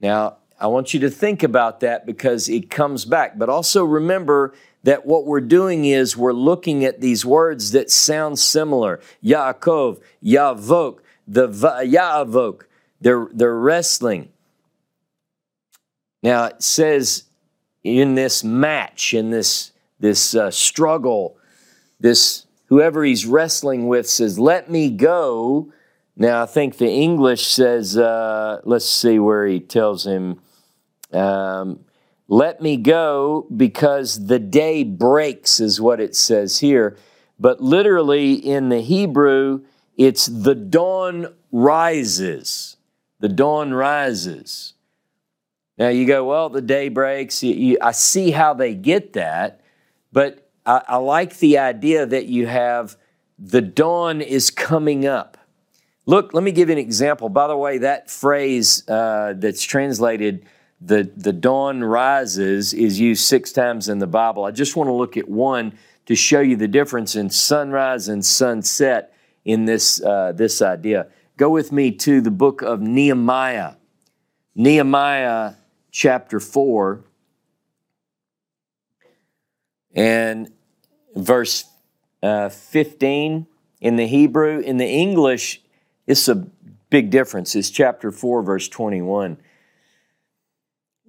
[0.00, 3.36] Now, I want you to think about that because it comes back.
[3.36, 8.38] But also remember that what we're doing is we're looking at these words that sound
[8.38, 9.00] similar.
[9.24, 12.62] Yaakov, Yavok, the Yaavok,
[13.00, 14.30] they're, they're wrestling.
[16.22, 17.24] Now it says
[17.84, 21.36] in this match, in this, this uh, struggle,
[22.00, 25.72] this whoever he's wrestling with says, Let me go.
[26.16, 30.40] Now I think the English says, uh, let's see where he tells him,
[31.12, 31.80] um,
[32.32, 36.96] let me go because the day breaks, is what it says here.
[37.38, 39.64] But literally in the Hebrew,
[39.98, 42.78] it's the dawn rises.
[43.20, 44.72] The dawn rises.
[45.76, 47.42] Now you go, well, the day breaks.
[47.42, 49.60] You, you, I see how they get that,
[50.10, 52.96] but I, I like the idea that you have
[53.38, 55.36] the dawn is coming up.
[56.06, 57.28] Look, let me give you an example.
[57.28, 60.46] By the way, that phrase uh, that's translated
[60.84, 64.44] the, the dawn rises is used six times in the Bible.
[64.44, 68.24] I just want to look at one to show you the difference in sunrise and
[68.24, 69.14] sunset
[69.44, 71.06] in this, uh, this idea.
[71.36, 73.74] Go with me to the book of Nehemiah.
[74.54, 75.54] Nehemiah
[75.90, 77.04] chapter 4
[79.94, 80.52] and
[81.14, 81.64] verse
[82.22, 83.46] uh, 15
[83.80, 84.58] in the Hebrew.
[84.58, 85.62] In the English,
[86.06, 86.46] it's a
[86.90, 87.54] big difference.
[87.54, 89.38] It's chapter 4, verse 21.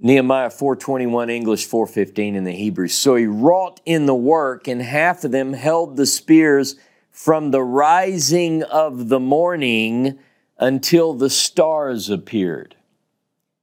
[0.05, 2.89] Nehemiah 4:21 English 4:15 in the Hebrew.
[2.89, 6.75] So he wrought in the work and half of them held the spears
[7.09, 10.19] from the rising of the morning
[10.57, 12.75] until the stars appeared.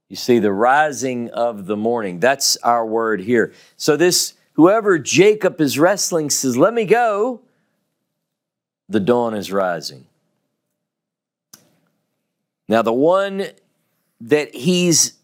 [0.08, 2.20] You see the rising of the morning.
[2.20, 3.52] That's our word here.
[3.76, 7.42] So this whoever Jacob is wrestling says, "Let me go."
[8.88, 10.06] The dawn is rising.
[12.66, 13.48] Now the one
[14.22, 15.19] that he's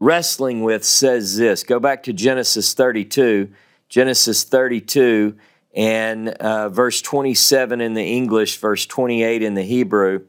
[0.00, 1.62] wrestling with says this.
[1.62, 3.50] Go back to Genesis 32,
[3.88, 5.36] Genesis 32
[5.74, 10.24] and uh, verse 27 in the English, verse 28 in the Hebrew.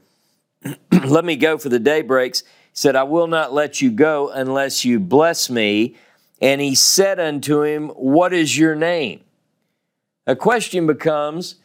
[0.92, 2.42] let me go for the day breaks.
[2.42, 5.96] He said, I will not let you go unless you bless me.
[6.42, 9.22] And he said unto him, What is your name?
[10.28, 11.56] A question becomes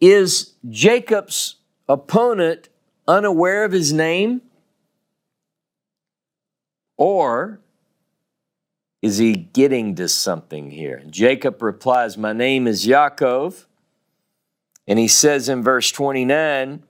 [0.00, 1.56] Is Jacob's
[1.88, 2.68] opponent
[3.06, 4.42] unaware of his name?
[6.98, 7.60] Or
[9.00, 11.02] is he getting to something here?
[11.08, 13.64] Jacob replies, My name is Yaakov.
[14.86, 16.82] And he says in verse 29,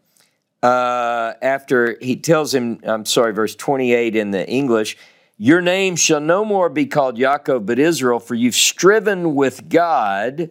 [0.62, 4.97] uh, after he tells him, I'm sorry, verse 28 in the English,
[5.37, 10.51] Your name shall no more be called Yaakov, but Israel, for you've striven with God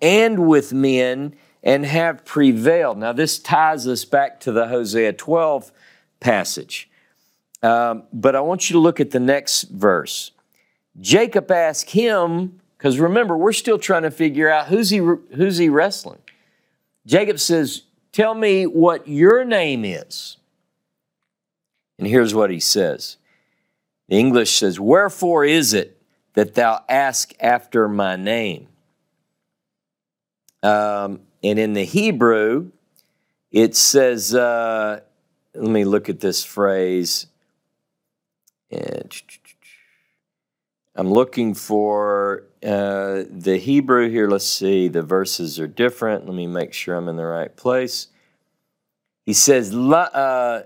[0.00, 2.98] and with men and have prevailed.
[2.98, 5.72] Now, this ties us back to the Hosea 12
[6.20, 6.90] passage.
[7.64, 10.32] Um, but I want you to look at the next verse.
[11.00, 15.70] Jacob asked him, because remember, we're still trying to figure out who's he, who's he
[15.70, 16.18] wrestling.
[17.06, 20.36] Jacob says, Tell me what your name is.
[21.98, 23.16] And here's what he says
[24.08, 26.00] The English says, Wherefore is it
[26.34, 28.68] that thou ask after my name?
[30.62, 32.72] Um, and in the Hebrew,
[33.50, 35.00] it says, uh,
[35.54, 37.26] let me look at this phrase.
[40.96, 44.28] I'm looking for uh, the Hebrew here.
[44.28, 46.26] Let's see, the verses are different.
[46.26, 48.08] Let me make sure I'm in the right place.
[49.26, 50.62] He says, uh,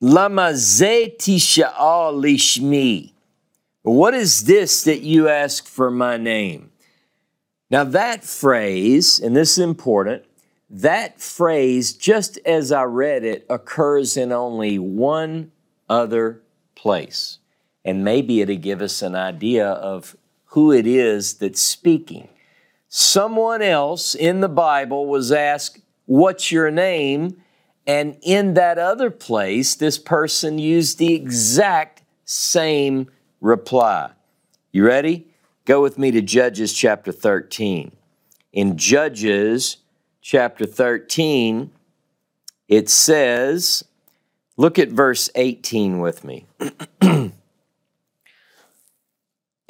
[0.00, 0.50] Lama
[2.12, 3.12] lishmi.
[3.82, 6.70] What is this that you ask for my name?
[7.70, 10.24] Now, that phrase, and this is important,
[10.70, 15.50] that phrase, just as I read it, occurs in only one
[15.88, 16.42] other
[16.74, 17.38] place.
[17.84, 20.16] And maybe it'll give us an idea of
[20.46, 22.28] who it is that's speaking.
[22.90, 27.42] someone else in the Bible was asked, What's your name?
[27.86, 33.10] And in that other place, this person used the exact same
[33.40, 34.10] reply.
[34.72, 35.26] You ready?
[35.66, 37.92] Go with me to Judges chapter 13.
[38.52, 39.78] In Judges
[40.28, 41.70] chapter 13,
[42.68, 43.82] it says,
[44.58, 46.44] look at verse 18 with me.
[47.00, 47.32] and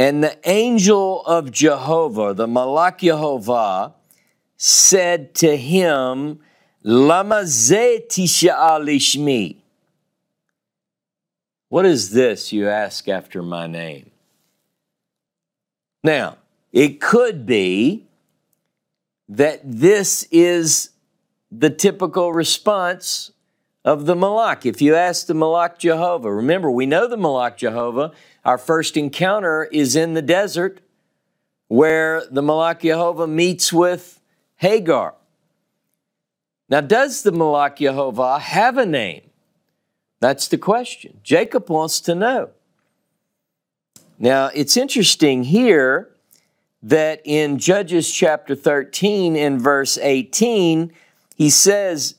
[0.00, 3.94] the angel of Jehovah, the Malach Jehovah,
[4.56, 6.40] said to him,
[6.82, 9.58] Lama lishmi.
[11.68, 14.10] What is this you ask after my name?
[16.02, 16.38] Now,
[16.72, 18.07] it could be
[19.28, 20.90] that this is
[21.50, 23.32] the typical response
[23.84, 24.66] of the Malach.
[24.66, 28.12] If you ask the Malach Jehovah, remember, we know the Malach Jehovah,
[28.44, 30.80] our first encounter is in the desert
[31.68, 34.20] where the Malach Jehovah meets with
[34.56, 35.14] Hagar.
[36.68, 39.22] Now, does the Malach Jehovah have a name?
[40.20, 41.20] That's the question.
[41.22, 42.50] Jacob wants to know.
[44.18, 46.10] Now, it's interesting here
[46.82, 50.92] that in Judges chapter 13 in verse 18,
[51.34, 52.16] he says,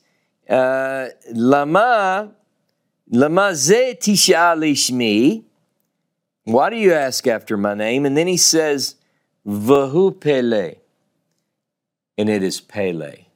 [0.48, 2.32] uh, Lama,
[3.10, 5.44] Lama ze.
[6.44, 8.06] Why do you ask after my name?
[8.06, 8.96] And then he says,
[9.46, 10.76] Vahu Pele.
[12.18, 13.26] And it is Pele.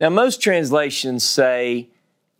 [0.00, 1.88] Now, most translations say,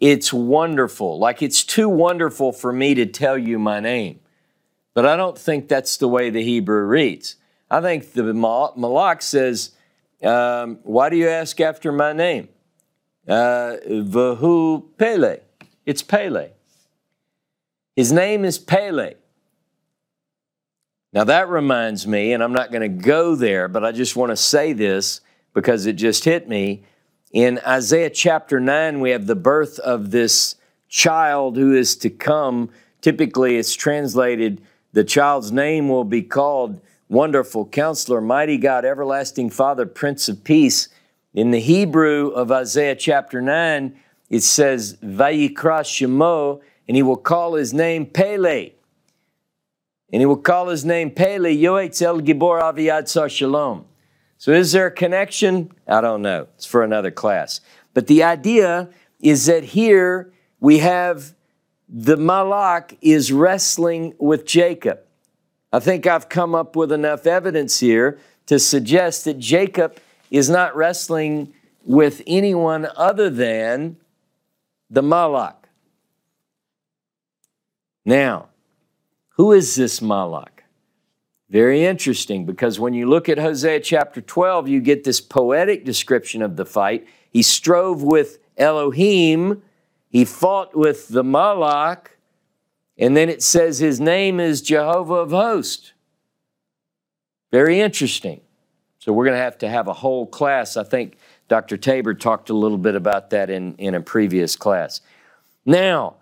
[0.01, 4.21] it's wonderful, like it's too wonderful for me to tell you my name.
[4.95, 7.37] But I don't think that's the way the Hebrew reads.
[7.71, 9.73] I think the Malach says,
[10.23, 12.49] um, Why do you ask after my name?
[13.27, 15.41] Uh, Vahu Pele.
[15.85, 16.51] It's Pele.
[17.95, 19.15] His name is Pele.
[21.13, 24.31] Now that reminds me, and I'm not going to go there, but I just want
[24.31, 25.21] to say this
[25.55, 26.85] because it just hit me.
[27.33, 30.57] In Isaiah chapter 9, we have the birth of this
[30.89, 32.71] child who is to come.
[33.01, 34.63] Typically, it's translated,
[34.99, 40.89] the child's name will be called Wonderful Counselor, Mighty God, Everlasting Father, Prince of Peace.
[41.33, 43.97] In the Hebrew of Isaiah chapter 9,
[44.29, 48.73] it says, Vayikra Shemo, and he will call his name Pele.
[50.13, 53.85] And he will call his name Pele, Yoetz El Gibor Aviad Sar Shalom.
[54.37, 55.71] So is there a connection?
[55.87, 56.49] I don't know.
[56.57, 57.61] It's for another class.
[57.95, 58.89] But the idea
[59.21, 61.37] is that here we have
[61.89, 65.01] the Malach is wrestling with Jacob.
[65.73, 69.99] I think I've come up with enough evidence here to suggest that Jacob
[70.31, 71.53] is not wrestling
[71.85, 73.97] with anyone other than
[74.91, 75.55] the Malach.
[78.05, 78.49] Now,
[79.31, 80.49] who is this Malach?
[81.51, 86.43] Very interesting because when you look at Hosea chapter 12, you get this poetic description
[86.43, 87.07] of the fight.
[87.31, 89.63] He strove with Elohim,
[90.11, 92.09] he fought with the Malach,
[92.97, 95.93] and then it says his name is Jehovah of hosts.
[97.51, 98.41] Very interesting.
[98.99, 100.77] So we're going to have to have a whole class.
[100.77, 101.17] I think
[101.49, 101.77] Dr.
[101.77, 105.01] Tabor talked a little bit about that in, in a previous class.
[105.65, 106.17] Now,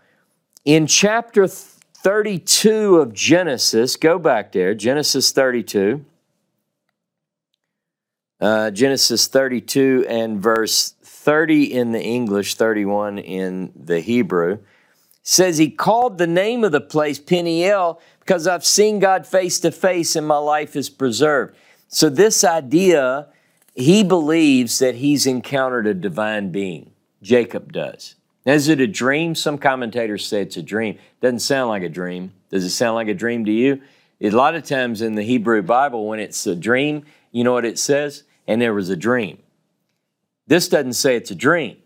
[0.65, 6.05] in chapter 32 of Genesis, go back there, Genesis 32.
[8.39, 10.95] Uh, Genesis 32 and verse
[11.27, 14.59] 30 in the English, 31 in the Hebrew
[15.25, 19.73] says he called the name of the place Peniel because I've seen God face to
[19.73, 21.57] face and my life is preserved.
[21.89, 23.27] So, this idea,
[23.75, 26.93] he believes that he's encountered a divine being.
[27.23, 28.15] Jacob does.
[28.45, 29.35] Now, is it a dream?
[29.35, 30.97] Some commentators say it's a dream.
[31.21, 32.35] Doesn't sound like a dream.
[32.51, 33.83] Does it sound like a dream to you?
[34.21, 37.65] A lot of times in the Hebrew Bible, when it's a dream, you know what
[37.65, 38.23] it says?
[38.47, 39.39] And there was a dream.
[40.47, 41.77] This doesn't say it's a dream.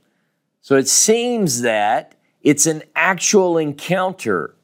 [0.61, 4.55] So it seems that it's an actual encounter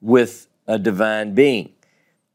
[0.00, 1.70] with a divine being.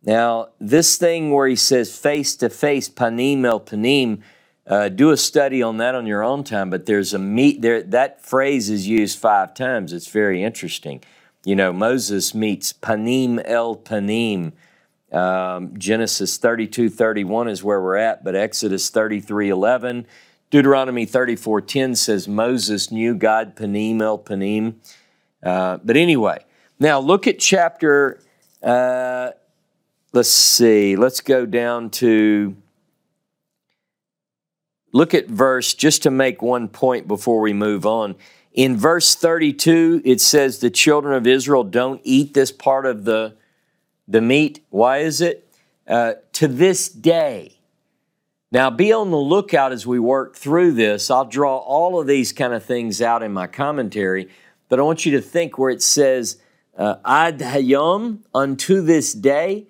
[0.03, 4.21] Now, this thing where he says face to face, panim el panim,
[4.65, 6.69] uh, do a study on that on your own time.
[6.69, 7.81] But there's a meet there.
[7.81, 9.91] That phrase is used five times.
[9.91, 11.03] It's very interesting.
[11.43, 14.53] You know, Moses meets panim el panim.
[15.11, 20.05] Um, Genesis 32, 31 is where we're at, but Exodus 33, 11
[20.49, 24.75] Deuteronomy 34:10 says Moses knew God panim el panim.
[25.43, 26.43] Uh, but anyway,
[26.79, 28.19] now look at chapter.
[28.61, 29.31] Uh,
[30.11, 30.95] let's see.
[30.95, 32.55] Let's go down to.
[34.91, 38.15] Look at verse just to make one point before we move on.
[38.53, 43.35] In verse 32, it says the children of Israel don't eat this part of the,
[44.07, 44.65] the meat.
[44.71, 45.47] Why is it?
[45.87, 47.58] Uh, to this day,
[48.51, 51.11] Now, be on the lookout as we work through this.
[51.11, 54.27] I'll draw all of these kind of things out in my commentary,
[54.69, 56.41] but I want you to think where it says,
[56.75, 59.67] uh, Ad Hayom, unto this day,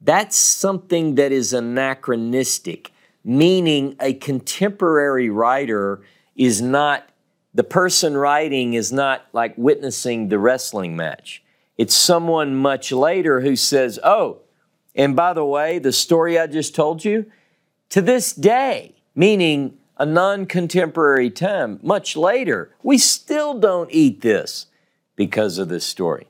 [0.00, 2.90] that's something that is anachronistic,
[3.22, 6.02] meaning a contemporary writer
[6.34, 7.06] is not,
[7.52, 11.42] the person writing is not like witnessing the wrestling match.
[11.76, 14.38] It's someone much later who says, Oh,
[14.94, 17.30] and by the way, the story I just told you,
[17.92, 24.66] to this day, meaning a non contemporary time, much later, we still don't eat this
[25.14, 26.26] because of this story,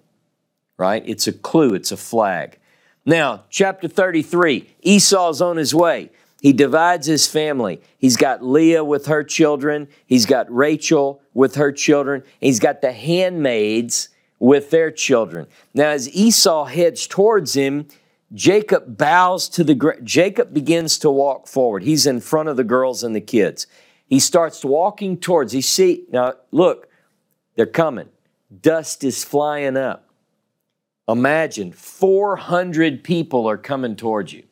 [0.77, 1.05] right?
[1.07, 2.59] It's a clue, it's a flag.
[3.07, 6.11] Now, chapter 33 Esau's on his way.
[6.41, 7.81] He divides his family.
[7.97, 12.91] He's got Leah with her children, he's got Rachel with her children, he's got the
[12.91, 14.09] handmaids
[14.41, 15.47] with their children.
[15.75, 17.87] Now, as Esau heads towards him,
[18.35, 21.83] Jacob bows to the Jacob begins to walk forward.
[21.83, 23.67] He's in front of the girls and the kids.
[24.07, 25.53] He starts walking towards.
[25.53, 26.89] He see now look,
[27.57, 28.09] they're coming.
[28.61, 30.09] Dust is flying up.
[31.09, 34.45] Imagine 400 people are coming towards you.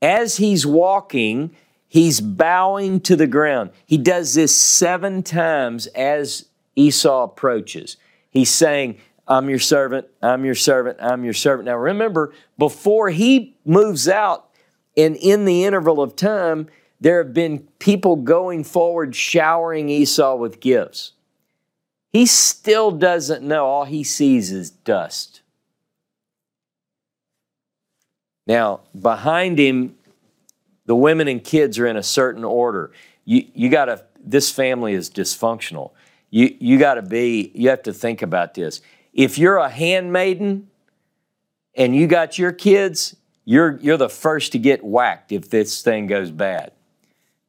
[0.00, 1.54] As he's walking,
[1.88, 3.70] he's bowing to the ground.
[3.84, 7.96] He does this 7 times as Esau approaches.
[8.30, 8.98] He's saying,
[9.28, 11.66] I'm your servant, I'm your servant, I'm your servant.
[11.66, 14.50] Now remember, before he moves out,
[14.96, 16.68] and in the interval of time,
[17.00, 21.12] there have been people going forward showering Esau with gifts.
[22.12, 23.66] He still doesn't know.
[23.66, 25.42] All he sees is dust.
[28.46, 29.96] Now, behind him,
[30.86, 32.92] the women and kids are in a certain order.
[33.24, 35.90] You, you got to, this family is dysfunctional.
[36.30, 38.80] You, you got to be, you have to think about this.
[39.16, 40.68] If you're a handmaiden
[41.74, 46.06] and you got your kids, you're, you're the first to get whacked if this thing
[46.06, 46.72] goes bad.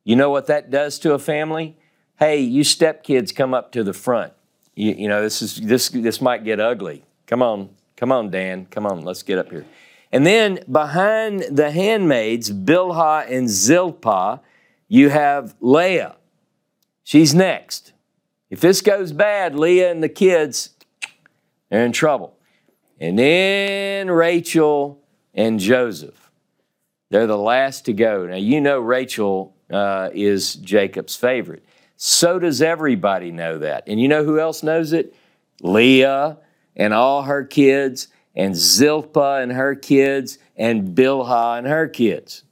[0.05, 1.75] You know what that does to a family?
[2.19, 4.31] Hey, you stepkids come up to the front.
[4.75, 7.03] You, you know, this, is, this, this might get ugly.
[7.25, 8.67] Come on, come on, Dan.
[8.67, 9.65] Come on, let's get up here.
[10.13, 14.39] And then behind the handmaids, Bilhah and Zilpah,
[14.87, 16.15] you have Leah.
[17.03, 17.91] She's next.
[18.49, 20.69] If this goes bad, Leah and the kids,
[21.69, 22.37] they're in trouble.
[22.99, 25.03] And then Rachel
[25.33, 26.31] and Joseph.
[27.09, 28.25] They're the last to go.
[28.25, 31.63] Now, you know Rachel uh, is Jacob's favorite.
[31.95, 33.83] So does everybody know that.
[33.87, 35.15] And you know who else knows it?
[35.61, 36.37] Leah
[36.75, 42.43] and all her kids, and Zilpah and her kids, and Bilhah and her kids.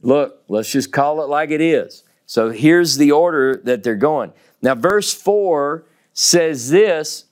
[0.00, 2.04] Look, let's just call it like it is.
[2.26, 4.32] So here's the order that they're going.
[4.62, 7.24] Now, verse 4 says this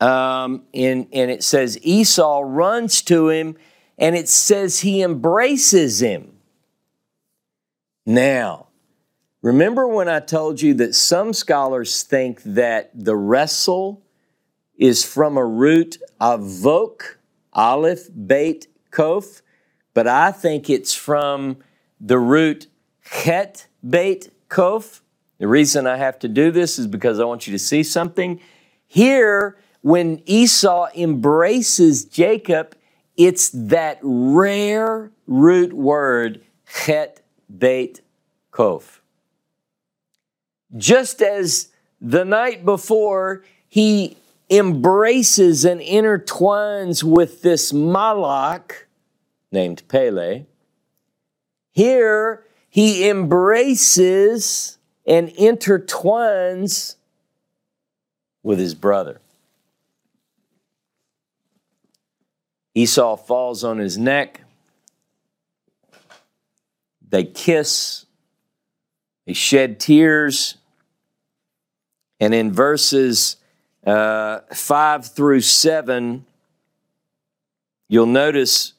[0.00, 3.56] um, and, and it says Esau runs to him
[3.98, 6.32] and it says he embraces him.
[8.04, 8.68] Now,
[9.42, 14.02] remember when I told you that some scholars think that the wrestle
[14.76, 17.16] is from a root of vok,
[17.52, 19.40] aleph, beit, kof,
[19.94, 21.56] but I think it's from
[21.98, 22.66] the root
[23.00, 25.00] het, beit, kof.
[25.38, 28.40] The reason I have to do this is because I want you to see something.
[28.86, 29.56] Here,
[29.86, 32.74] when Esau embraces Jacob,
[33.16, 37.20] it's that rare root word, het
[37.56, 38.00] beit
[38.50, 38.98] kof.
[40.76, 41.68] Just as
[42.00, 44.16] the night before he
[44.50, 48.88] embraces and intertwines with this Malak
[49.52, 50.46] named Pele,
[51.70, 56.96] here he embraces and intertwines
[58.42, 59.20] with his brother.
[62.76, 64.42] Esau falls on his neck.
[67.08, 68.04] They kiss.
[69.26, 70.58] They shed tears.
[72.20, 73.36] And in verses
[73.86, 76.26] uh, 5 through 7,
[77.88, 78.74] you'll notice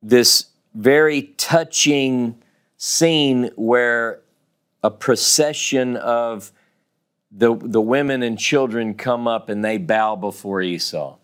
[0.00, 2.42] this very touching
[2.78, 4.22] scene where
[4.82, 6.52] a procession of
[7.30, 11.18] the, the women and children come up and they bow before Esau.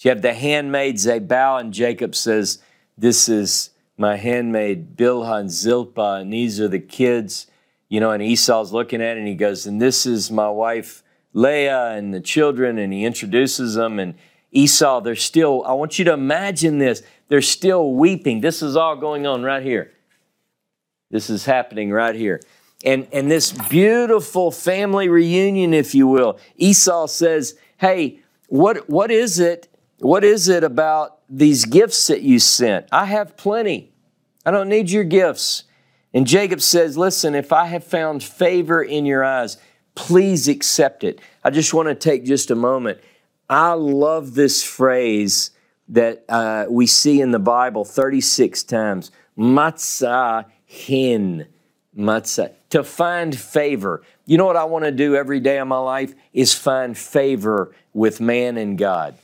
[0.00, 2.60] You have the handmaids, they bow, and Jacob says,
[2.96, 7.46] This is my handmaid Bilhah and Zilpah, and these are the kids.
[7.88, 11.02] You know, and Esau's looking at it and he goes, And this is my wife
[11.32, 13.98] Leah and the children, and he introduces them.
[13.98, 14.14] And
[14.52, 18.40] Esau, they're still, I want you to imagine this, they're still weeping.
[18.40, 19.92] This is all going on right here.
[21.10, 22.40] This is happening right here.
[22.84, 29.40] And, and this beautiful family reunion, if you will, Esau says, Hey, what, what is
[29.40, 29.68] it
[30.00, 32.86] what is it about these gifts that you sent?
[32.92, 33.92] I have plenty.
[34.46, 35.64] I don't need your gifts.
[36.14, 39.58] And Jacob says, Listen, if I have found favor in your eyes,
[39.94, 41.20] please accept it.
[41.44, 43.00] I just want to take just a moment.
[43.50, 45.50] I love this phrase
[45.88, 51.46] that uh, we see in the Bible 36 times matzah hin.
[51.96, 52.52] Matzah.
[52.70, 54.02] To find favor.
[54.26, 56.14] You know what I want to do every day of my life?
[56.32, 59.16] Is find favor with man and God.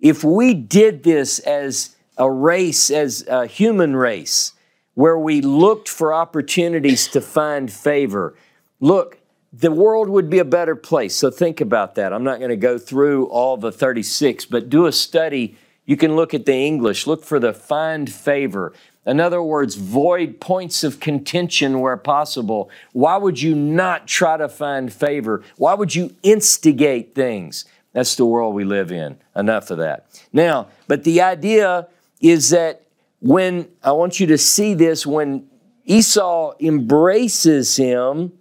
[0.00, 4.52] If we did this as a race, as a human race,
[4.94, 8.34] where we looked for opportunities to find favor,
[8.80, 9.18] look,
[9.52, 11.14] the world would be a better place.
[11.14, 12.12] So think about that.
[12.12, 15.56] I'm not going to go through all the 36, but do a study.
[15.86, 18.74] You can look at the English, look for the find favor.
[19.06, 22.68] In other words, void points of contention where possible.
[22.92, 25.42] Why would you not try to find favor?
[25.56, 27.64] Why would you instigate things?
[27.96, 29.16] That's the world we live in.
[29.34, 30.20] Enough of that.
[30.30, 31.88] Now, but the idea
[32.20, 32.82] is that
[33.20, 35.48] when, I want you to see this, when
[35.86, 38.34] Esau embraces him,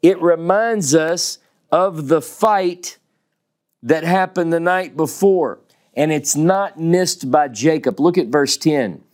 [0.00, 1.40] it reminds us
[1.70, 2.96] of the fight
[3.82, 5.58] that happened the night before.
[5.92, 8.00] And it's not missed by Jacob.
[8.00, 9.04] Look at verse 10.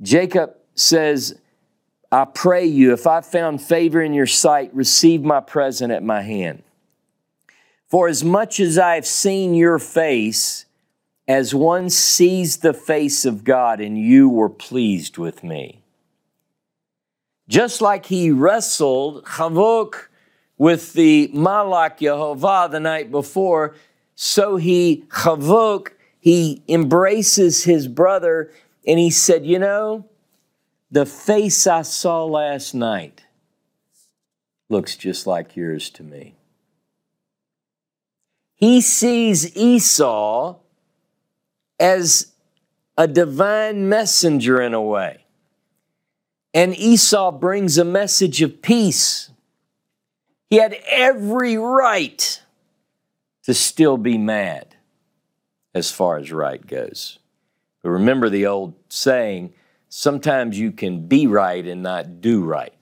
[0.00, 1.38] Jacob says,
[2.10, 6.22] I pray you, if I found favor in your sight, receive my present at my
[6.22, 6.62] hand.
[7.90, 10.64] For as much as I have seen your face,
[11.26, 15.82] as one sees the face of God, and you were pleased with me.
[17.48, 20.06] Just like he wrestled Chavuk
[20.56, 23.74] with the Malach Yehovah the night before,
[24.14, 25.88] so he, Chavuk,
[26.20, 28.52] he embraces his brother
[28.86, 30.06] and he said, You know,
[30.92, 33.24] the face I saw last night
[34.68, 36.36] looks just like yours to me.
[38.60, 40.56] He sees Esau
[41.78, 42.32] as
[42.96, 45.24] a divine messenger in a way.
[46.52, 49.30] And Esau brings a message of peace.
[50.50, 52.42] He had every right
[53.44, 54.76] to still be mad
[55.74, 57.18] as far as right goes.
[57.82, 59.54] But remember the old saying
[59.88, 62.79] sometimes you can be right and not do right.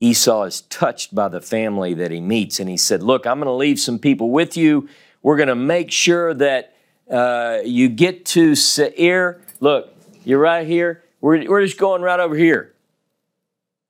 [0.00, 3.46] Esau is touched by the family that he meets, and he said, Look, I'm going
[3.46, 4.88] to leave some people with you.
[5.22, 6.74] We're going to make sure that
[7.10, 9.42] uh, you get to Seir.
[9.60, 9.94] Look,
[10.24, 11.04] you're right here.
[11.20, 12.72] We're, we're just going right over here.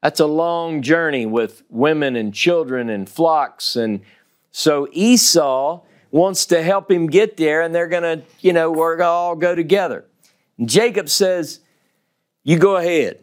[0.02, 3.76] That's a long journey with women and children and flocks.
[3.76, 4.00] And
[4.50, 8.96] so Esau wants to help him get there, and they're going to, you know, we're
[8.96, 10.04] going to all go together.
[10.58, 11.60] And Jacob says,
[12.42, 13.20] You go ahead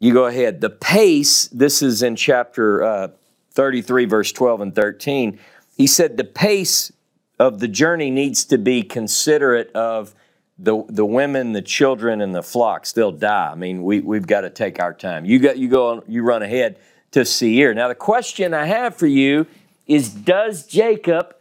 [0.00, 0.60] you go ahead.
[0.60, 3.08] The pace, this is in chapter uh,
[3.52, 5.38] 33, verse 12 and 13.
[5.76, 6.90] He said the pace
[7.38, 10.14] of the journey needs to be considerate of
[10.58, 12.92] the, the women, the children, and the flocks.
[12.92, 13.50] They'll die.
[13.52, 15.24] I mean, we, we've got to take our time.
[15.24, 16.76] You, got, you, go, you run ahead
[17.12, 17.74] to Seir.
[17.74, 19.46] Now, the question I have for you
[19.86, 21.34] is Does Jacob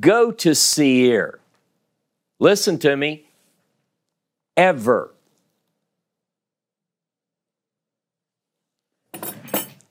[0.00, 1.38] go to Seir?
[2.38, 3.24] Listen to me.
[4.56, 5.12] Ever.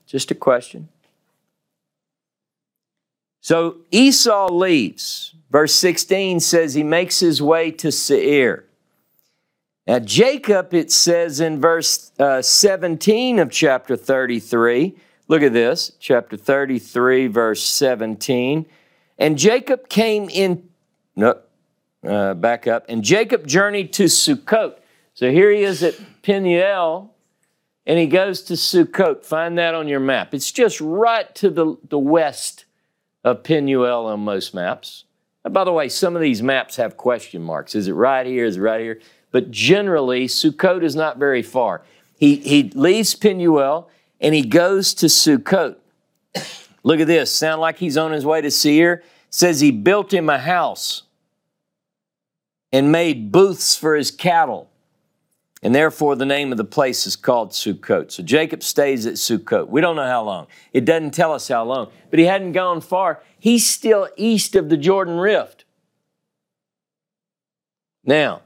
[0.06, 0.88] Just a question.
[3.40, 5.34] So Esau leaves.
[5.50, 8.64] Verse 16 says he makes his way to Seir.
[9.86, 14.96] Now, Jacob, it says in verse uh, 17 of chapter 33,
[15.28, 18.66] look at this, chapter 33, verse 17.
[19.18, 20.68] And Jacob came in,
[21.14, 21.38] no,
[22.06, 24.78] uh, back up, and Jacob journeyed to Sukkot.
[25.14, 27.14] So here he is at Peniel,
[27.86, 29.24] and he goes to Sukkot.
[29.24, 30.34] Find that on your map.
[30.34, 32.64] It's just right to the, the west
[33.22, 35.04] of Penuel on most maps.
[35.44, 37.74] And by the way, some of these maps have question marks.
[37.74, 38.44] Is it right here?
[38.44, 39.00] Is it right here?
[39.30, 41.82] But generally, Sukkot is not very far.
[42.18, 43.88] He, he leaves Penuel
[44.20, 45.76] and he goes to Sukkot.
[46.82, 47.32] Look at this.
[47.32, 49.04] Sound like he's on his way to Seir?
[49.30, 51.02] Says he built him a house
[52.72, 54.70] and made booths for his cattle.
[55.62, 58.12] And therefore, the name of the place is called Sukkot.
[58.12, 59.68] So Jacob stays at Sukkot.
[59.68, 60.46] We don't know how long.
[60.72, 63.22] It doesn't tell us how long, but he hadn't gone far.
[63.38, 65.64] He's still east of the Jordan Rift.
[68.04, 68.42] Now,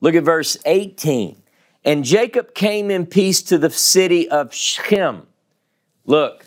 [0.00, 1.40] look at verse 18.
[1.84, 5.26] And Jacob came in peace to the city of Shechem.
[6.04, 6.44] Look,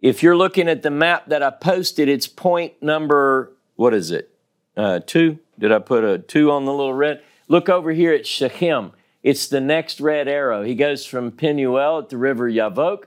[0.00, 4.30] if you're looking at the map that I posted, it's point number, what is it?
[4.76, 5.38] Uh, two?
[5.58, 7.22] Did I put a two on the little red?
[7.48, 8.92] Look over here at Shechem.
[9.22, 10.62] It's the next red arrow.
[10.62, 13.04] He goes from Penuel at the river Yavok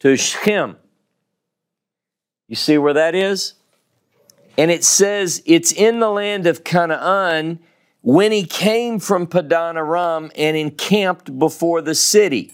[0.00, 0.76] to Shechem.
[2.48, 3.54] You see where that is?
[4.56, 7.58] And it says it's in the land of Canaan
[8.02, 12.52] when he came from Padan Aram and encamped before the city.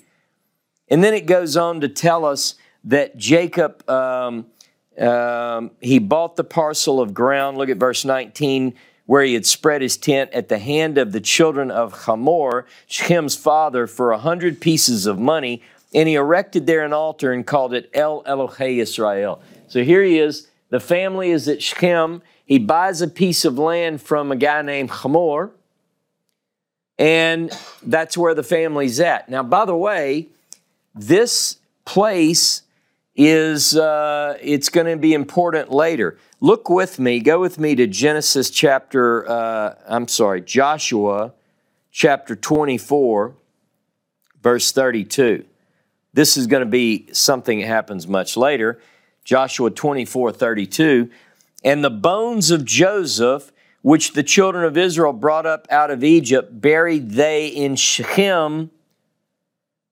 [0.88, 2.54] And then it goes on to tell us
[2.84, 4.46] that Jacob, um,
[4.98, 7.58] um, he bought the parcel of ground.
[7.58, 8.74] Look at verse 19,
[9.11, 13.34] where he had spread his tent at the hand of the children of Hamor, Shechem's
[13.34, 15.64] father, for a hundred pieces of money.
[15.92, 19.42] And he erected there an altar and called it El Elohe Israel.
[19.66, 20.46] So here he is.
[20.68, 22.22] The family is at Shechem.
[22.46, 25.50] He buys a piece of land from a guy named Hamor,
[26.96, 27.50] and
[27.82, 29.28] that's where the family's at.
[29.28, 30.28] Now, by the way,
[30.94, 32.62] this place
[33.16, 36.16] is uh, it's going to be important later.
[36.43, 41.34] Look with me, go with me to Genesis chapter, uh, I'm sorry, Joshua
[41.93, 43.34] chapter 24,
[44.43, 45.45] verse 32.
[46.14, 48.80] This is going to be something that happens much later.
[49.22, 51.11] Joshua 24, 32.
[51.62, 56.59] And the bones of Joseph, which the children of Israel brought up out of Egypt,
[56.59, 58.70] buried they in Shechem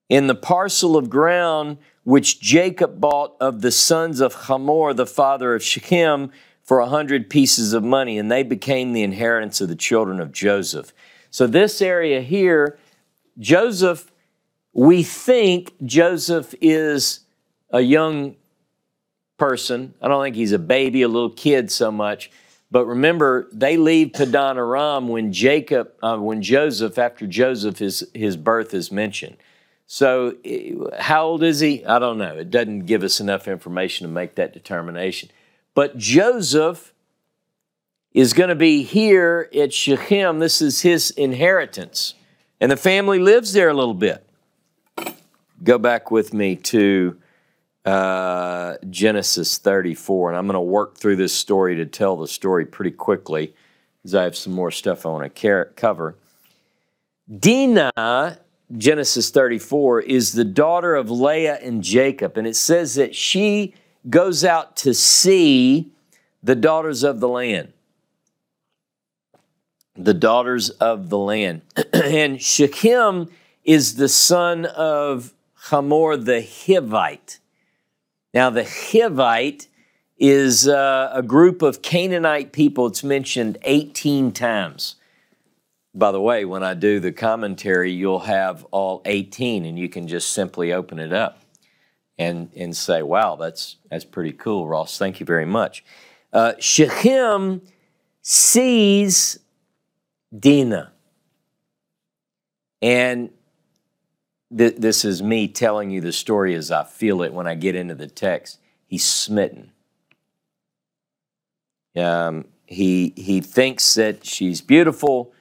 [0.08, 1.76] in the parcel of ground
[2.08, 6.32] which Jacob bought of the sons of Hamor, the father of Shechem,
[6.62, 10.32] for a hundred pieces of money, and they became the inheritance of the children of
[10.32, 10.94] Joseph.
[11.30, 12.78] So, this area here,
[13.38, 14.10] Joseph,
[14.72, 17.26] we think Joseph is
[17.68, 18.36] a young
[19.36, 19.92] person.
[20.00, 22.30] I don't think he's a baby, a little kid so much.
[22.70, 28.38] But remember, they leave Padan Aram when Jacob, uh, when Joseph, after Joseph, his, his
[28.38, 29.36] birth is mentioned.
[29.90, 30.36] So,
[30.98, 31.82] how old is he?
[31.86, 32.36] I don't know.
[32.36, 35.30] It doesn't give us enough information to make that determination.
[35.74, 36.92] But Joseph
[38.12, 40.40] is going to be here at Shechem.
[40.40, 42.12] This is his inheritance.
[42.60, 44.28] And the family lives there a little bit.
[45.64, 47.16] Go back with me to
[47.86, 52.66] uh, Genesis 34, and I'm going to work through this story to tell the story
[52.66, 53.54] pretty quickly
[54.02, 56.14] because I have some more stuff I want to cover.
[57.34, 58.38] Dinah
[58.76, 62.36] Genesis 34 is the daughter of Leah and Jacob.
[62.36, 63.74] And it says that she
[64.08, 65.90] goes out to see
[66.42, 67.72] the daughters of the land.
[69.96, 71.62] The daughters of the land.
[71.92, 73.28] and Shechem
[73.64, 77.38] is the son of Hamor the Hivite.
[78.32, 79.66] Now, the Hivite
[80.18, 82.86] is uh, a group of Canaanite people.
[82.86, 84.96] It's mentioned 18 times.
[85.94, 90.06] By the way, when I do the commentary, you'll have all 18 and you can
[90.06, 91.40] just simply open it up
[92.18, 94.98] and, and say, wow, that's, that's pretty cool, Ross.
[94.98, 95.84] Thank you very much.
[96.32, 97.62] Uh, Shechem
[98.22, 99.38] sees
[100.36, 100.92] Dinah.
[102.82, 103.30] And
[104.56, 107.74] th- this is me telling you the story as I feel it when I get
[107.74, 108.58] into the text.
[108.86, 109.72] He's smitten.
[111.96, 115.32] Um, he, he thinks that she's beautiful.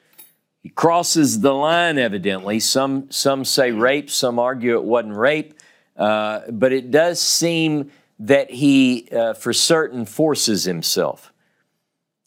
[0.67, 2.59] He crosses the line, evidently.
[2.59, 5.53] Some, some say rape, some argue it wasn't rape,
[5.95, 7.89] uh, but it does seem
[8.19, 11.31] that he, uh, for certain, forces himself.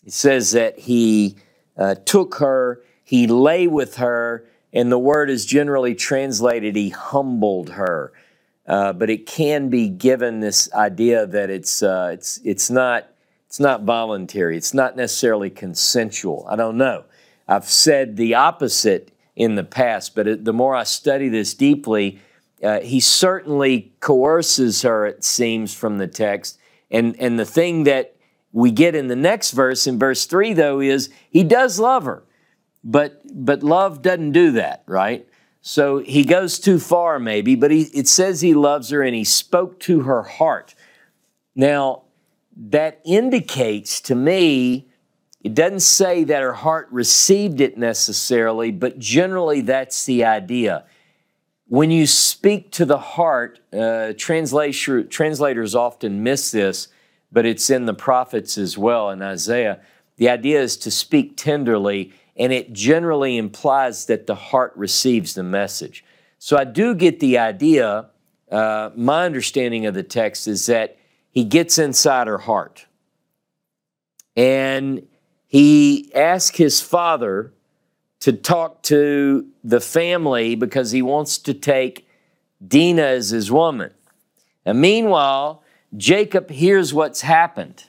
[0.06, 1.36] It says that he
[1.76, 7.68] uh, took her, he lay with her, and the word is generally translated, he humbled
[7.68, 8.10] her.
[8.66, 13.10] Uh, but it can be given this idea that it's, uh, it's, it's, not,
[13.46, 16.46] it's not voluntary, it's not necessarily consensual.
[16.48, 17.04] I don't know.
[17.50, 22.20] I've said the opposite in the past, but the more I study this deeply,
[22.62, 26.58] uh, he certainly coerces her, it seems, from the text.
[26.92, 28.14] And, and the thing that
[28.52, 32.22] we get in the next verse, in verse 3, though, is he does love her,
[32.84, 35.26] but, but love doesn't do that, right?
[35.60, 39.24] So he goes too far, maybe, but he, it says he loves her and he
[39.24, 40.74] spoke to her heart.
[41.56, 42.02] Now,
[42.56, 44.89] that indicates to me
[45.42, 50.84] it doesn't say that her heart received it necessarily, but generally that's the idea.
[51.66, 56.88] When you speak to the heart, uh, translator, translators often miss this,
[57.32, 59.80] but it's in the prophets as well in Isaiah.
[60.16, 65.42] The idea is to speak tenderly, and it generally implies that the heart receives the
[65.42, 66.04] message.
[66.38, 68.10] So I do get the idea,
[68.50, 70.98] uh, my understanding of the text is that
[71.30, 72.86] he gets inside her heart.
[74.36, 75.06] And
[75.50, 77.52] he asked his father
[78.20, 82.08] to talk to the family because he wants to take
[82.64, 83.92] Dinah as his woman.
[84.64, 85.64] And meanwhile,
[85.96, 87.82] Jacob hears what's happened.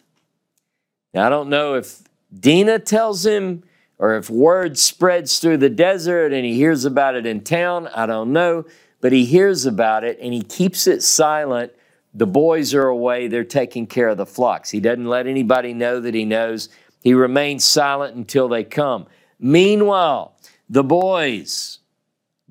[1.14, 2.02] Now, I don't know if
[2.38, 3.64] Dinah tells him
[4.00, 7.88] or if word spreads through the desert and he hears about it in town.
[7.90, 8.66] I don't know.
[9.02, 11.74] But he hears about it and he keeps it silent.
[12.16, 14.72] The boys are away, they're taking care of the flocks.
[14.72, 16.70] He doesn't let anybody know that he knows.
[17.02, 19.08] He remains silent until they come.
[19.40, 20.36] Meanwhile,
[20.70, 21.80] the boys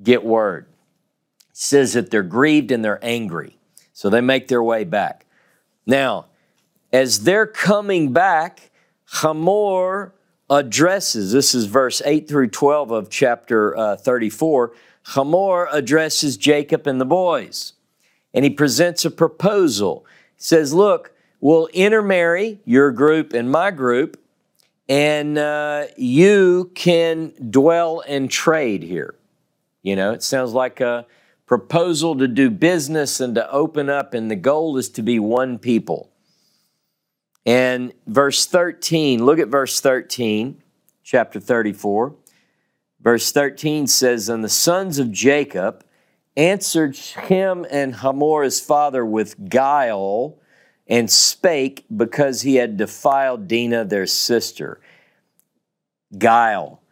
[0.03, 0.67] get word.
[1.53, 3.57] Says that they're grieved and they're angry.
[3.93, 5.27] So they make their way back.
[5.87, 6.27] Now,
[6.93, 8.71] as they're coming back,
[9.05, 10.15] Hamor
[10.49, 14.73] addresses, this is verse 8 through 12 of chapter uh, 34.
[15.03, 17.75] Hamor addresses Jacob and the boys,
[18.35, 20.05] and he presents a proposal.
[20.37, 24.21] He says, Look, we'll intermarry your group and my group,
[24.91, 29.15] and uh, you can dwell and trade here.
[29.83, 31.07] You know, it sounds like a
[31.47, 35.59] proposal to do business and to open up, and the goal is to be one
[35.59, 36.11] people.
[37.47, 40.61] And verse 13, look at verse 13,
[41.05, 42.17] chapter 34.
[43.01, 45.85] Verse 13 says, And the sons of Jacob
[46.37, 50.40] answered him and Hamor his father with guile
[50.91, 54.81] and spake because he had defiled Dinah their sister.
[56.19, 56.83] Guile.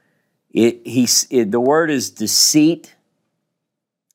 [0.51, 2.95] It, he, it, the word is deceit.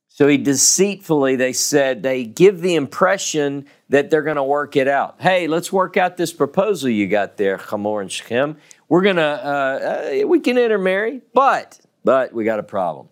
[0.08, 4.88] So he deceitfully, they said, they give the impression that they're going to work it
[4.88, 5.18] out.
[5.20, 8.58] Hey, let's work out this proposal you got there, Hamor and Shechem.
[8.88, 13.10] We're going to, uh, uh, we can intermarry, but but we got a problem.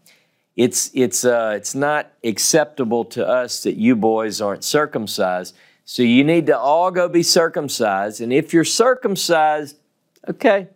[0.56, 5.56] It's, it's, uh, it's not acceptable to us that you boys aren't circumcised.
[5.92, 8.22] So you need to all go be circumcised.
[8.22, 9.76] And if you're circumcised,
[10.26, 10.70] okay,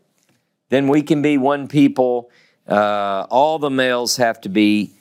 [0.68, 2.30] then we can be one people.
[2.68, 4.92] Uh, all the males have to be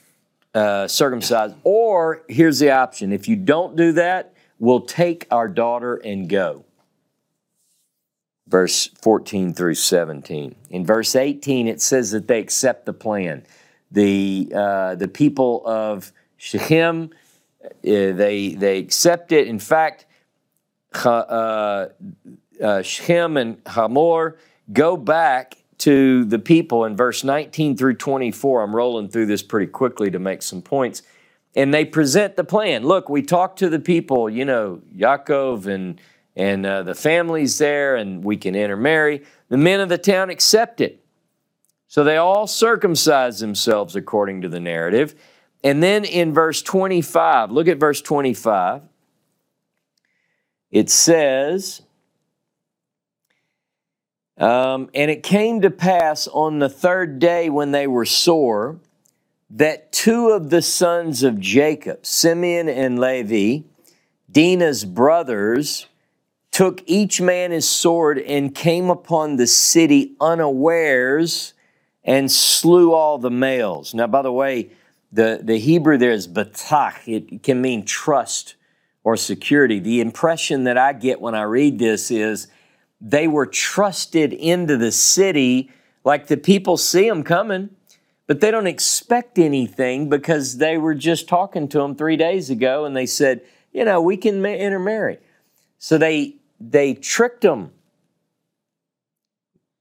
[0.54, 1.56] uh, circumcised.
[1.64, 6.64] Or here's the option if you don't do that, we'll take our daughter and go
[8.46, 10.54] verse 14 through 17.
[10.70, 13.44] In verse 18, it says that they accept the plan.
[13.90, 17.10] The, uh, the people of Shechem,
[17.82, 19.48] they, they accept it.
[19.48, 20.06] In fact,
[21.04, 21.86] uh,
[22.62, 24.38] uh, Shechem and Hamor
[24.72, 28.62] go back to the people in verse 19 through 24.
[28.62, 31.02] I'm rolling through this pretty quickly to make some points.
[31.56, 32.84] And they present the plan.
[32.84, 36.00] Look, we talked to the people, you know, Yaakov and
[36.36, 39.22] and uh, the families there, and we can intermarry.
[39.50, 41.04] The men of the town accept it.
[41.86, 45.14] So they all circumcise themselves according to the narrative.
[45.64, 48.82] And then in verse 25, look at verse 25.
[50.70, 51.80] It says,
[54.36, 58.78] um, And it came to pass on the third day when they were sore,
[59.48, 63.64] that two of the sons of Jacob, Simeon and Levi,
[64.30, 65.86] Dinah's brothers,
[66.50, 71.54] took each man his sword and came upon the city unawares
[72.04, 73.94] and slew all the males.
[73.94, 74.70] Now, by the way,
[75.14, 77.06] the, the Hebrew there is batach.
[77.06, 78.56] It can mean trust
[79.04, 79.78] or security.
[79.78, 82.48] The impression that I get when I read this is
[83.00, 85.70] they were trusted into the city
[86.04, 87.70] like the people see them coming,
[88.26, 92.84] but they don't expect anything because they were just talking to them three days ago
[92.84, 93.40] and they said,
[93.72, 95.18] you know, we can intermarry.
[95.78, 97.72] So they they tricked them.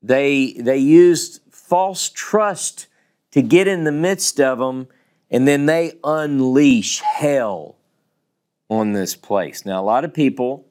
[0.01, 2.87] They, they used false trust
[3.31, 4.87] to get in the midst of them,
[5.33, 7.75] and then they unleash hell
[8.69, 9.65] on this place.
[9.65, 10.67] Now, a lot of people,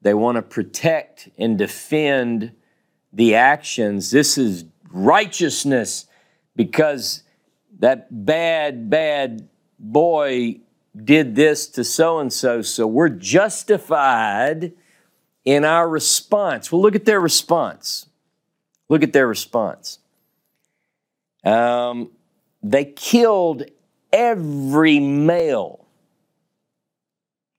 [0.00, 2.52] they want to protect and defend
[3.12, 4.12] the actions.
[4.12, 6.06] This is righteousness
[6.54, 7.24] because
[7.80, 9.48] that bad, bad
[9.80, 10.60] boy
[10.96, 14.72] did this to so and so, so we're justified
[15.44, 16.70] in our response.
[16.70, 18.06] Well, look at their response.
[18.88, 19.98] Look at their response.
[21.42, 22.12] Um,
[22.62, 23.64] they killed
[24.12, 25.86] every male.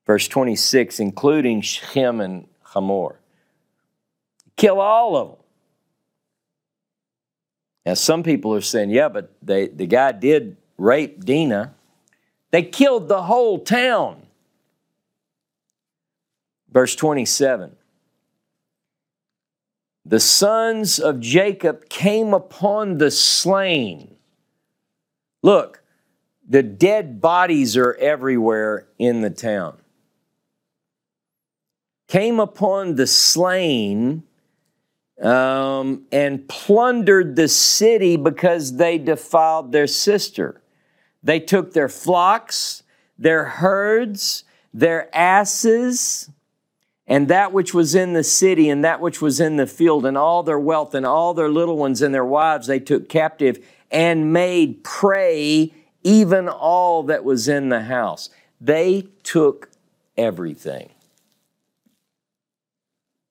[0.06, 3.20] Verse 26, including Shechem and Hamor.
[4.56, 5.38] Kill all of them.
[7.86, 11.74] Now, some people are saying, yeah, but they, the guy did rape Dinah.
[12.52, 14.24] They killed the whole town.
[16.72, 17.76] Verse 27
[20.10, 24.16] the sons of Jacob came upon the slain.
[25.43, 25.78] Look,
[26.50, 29.78] the dead bodies are everywhere in the town.
[32.08, 34.24] Came upon the slain
[35.22, 40.60] um, and plundered the city because they defiled their sister.
[41.22, 42.82] They took their flocks,
[43.18, 44.43] their herds,
[44.74, 46.32] their asses,
[47.06, 50.18] and that which was in the city and that which was in the field and
[50.18, 54.32] all their wealth and all their little ones and their wives they took captive and
[54.32, 55.74] made prey
[56.04, 58.30] even all that was in the house.
[58.62, 59.70] They took
[60.18, 60.89] everything.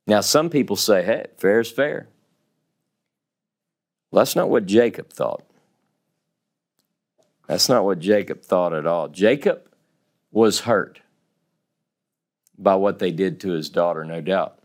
[0.06, 2.08] Now, some people say, hey, fair is fair.
[4.10, 5.44] Well, that's not what Jacob thought.
[7.46, 9.08] That's not what Jacob thought at all.
[9.08, 9.68] Jacob
[10.32, 11.00] was hurt
[12.58, 14.58] by what they did to his daughter, no doubt.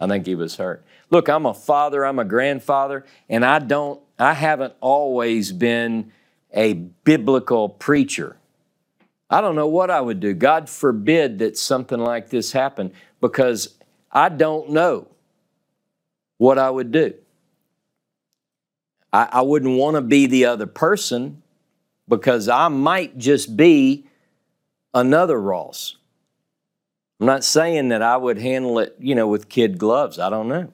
[0.00, 0.84] I think he was hurt.
[1.10, 6.12] Look, I'm a father, I'm a grandfather, and I don't, I haven't always been
[6.52, 8.36] a biblical preacher.
[9.28, 10.34] I don't know what I would do.
[10.34, 13.76] God forbid that something like this happened because
[14.10, 15.06] I don't know
[16.38, 17.14] what I would do.
[19.12, 21.42] I, I wouldn't want to be the other person
[22.08, 24.06] because I might just be
[24.92, 25.96] another Ross.
[27.20, 30.18] I'm not saying that I would handle it, you know, with kid gloves.
[30.18, 30.72] I don't know.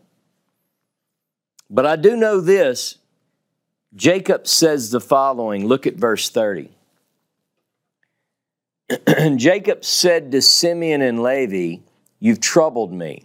[1.68, 2.99] But I do know this.
[3.97, 5.66] Jacob says the following.
[5.66, 6.70] Look at verse 30.
[9.36, 11.82] Jacob said to Simeon and Levi,
[12.20, 13.24] You've troubled me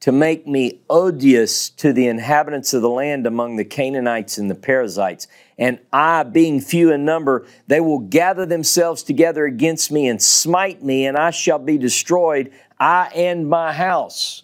[0.00, 4.54] to make me odious to the inhabitants of the land among the Canaanites and the
[4.54, 5.28] Perizzites.
[5.58, 10.82] And I, being few in number, they will gather themselves together against me and smite
[10.82, 14.42] me, and I shall be destroyed, I and my house.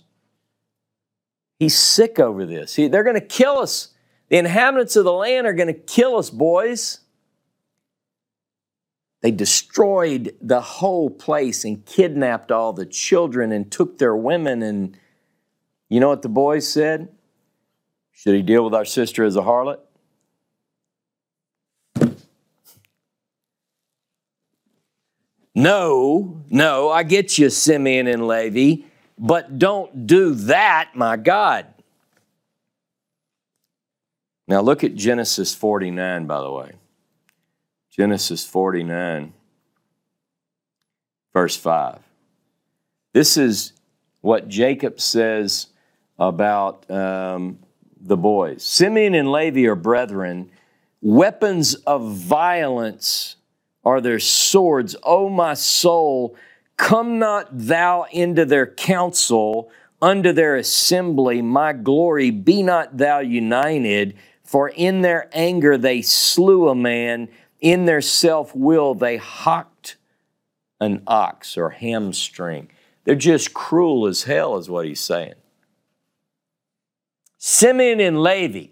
[1.59, 2.77] He's sick over this.
[2.77, 3.89] He, they're going to kill us.
[4.29, 7.01] The inhabitants of the land are going to kill us, boys.
[9.21, 14.97] They destroyed the whole place and kidnapped all the children and took their women and
[15.89, 17.09] you know what the boys said?
[18.13, 19.79] Should he deal with our sister as a harlot?
[25.55, 28.85] No, no, I get you, Simeon and Levi,
[29.19, 31.67] but don't do that, my God.
[34.49, 36.73] Now look at Genesis 49, by the way.
[37.91, 39.35] Genesis 49,
[41.35, 41.99] verse 5.
[43.13, 43.75] This is
[44.23, 45.67] what Jacob says
[46.19, 47.59] about um,
[48.01, 48.63] the boys.
[48.63, 50.51] Simeon and Levi are brethren.
[51.03, 53.37] Weapons of violence
[53.85, 54.97] are their swords.
[55.03, 56.37] O my soul,
[56.77, 59.71] come not thou into their council,
[60.01, 61.43] unto their assembly.
[61.43, 64.17] My glory, be not thou united.
[64.49, 67.29] For in their anger they slew a man,
[67.61, 69.99] in their self will they hocked
[70.81, 72.71] an ox or hamstring.
[73.05, 75.35] They're just cruel as hell, is what he's saying.
[77.37, 78.69] Simeon and Levi.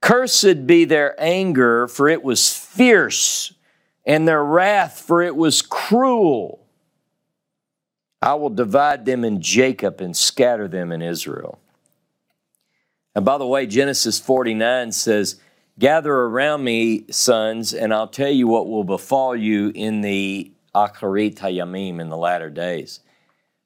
[0.00, 3.52] Cursed be their anger, for it was fierce,
[4.06, 6.64] and their wrath, for it was cruel.
[8.22, 11.58] I will divide them in Jacob and scatter them in Israel.
[13.14, 15.40] And by the way, Genesis 49 says,
[15.78, 21.36] Gather around me, sons, and I'll tell you what will befall you in the Acharit
[21.36, 23.00] Hayamim in the latter days.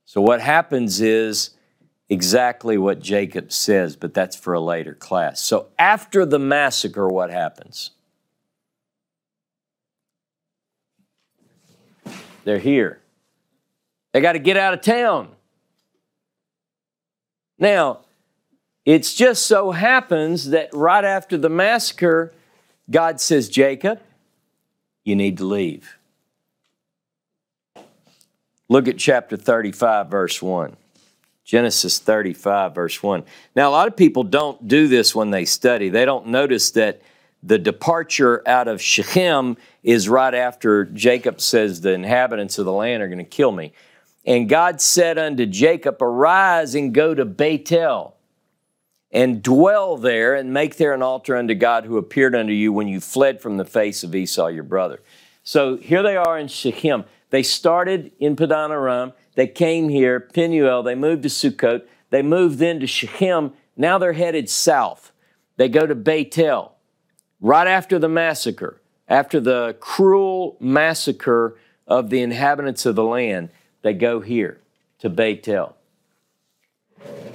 [0.05, 1.51] So what happens is,
[2.09, 5.41] exactly what Jacob says, but that's for a later class.
[5.41, 7.91] So after the massacre, what happens?
[12.45, 13.01] They're here.
[14.13, 15.31] They got to get out of town.
[17.59, 18.06] Now,
[18.87, 22.33] it just so happens that right after the massacre,
[22.89, 24.01] God says, Jacob,
[25.05, 25.99] you need to leave.
[28.69, 30.77] Look at chapter 35, verse 1.
[31.45, 33.25] Genesis 35, verse 1.
[33.57, 35.89] Now, a lot of people don't do this when they study.
[35.89, 37.03] They don't notice that
[37.43, 43.03] the departure out of Shechem is right after Jacob says, The inhabitants of the land
[43.03, 43.73] are going to kill me.
[44.25, 48.16] And God said unto Jacob, Arise and go to Bethel
[49.13, 52.89] and dwell there and make there an altar unto God who appeared unto you when
[52.89, 55.01] you fled from the face of Esau your brother.
[55.43, 57.05] So here they are in Shechem.
[57.31, 59.13] They started in Padan Aram.
[59.35, 63.53] They came here, Penuel, they moved to Sukkot, they moved then to Shechem.
[63.77, 65.13] Now they're headed south.
[65.57, 66.75] They go to Bethel
[67.41, 73.51] right after the massacre, after the cruel massacre of the inhabitants of the land.
[73.83, 74.59] They go here
[74.99, 75.77] to Bethel.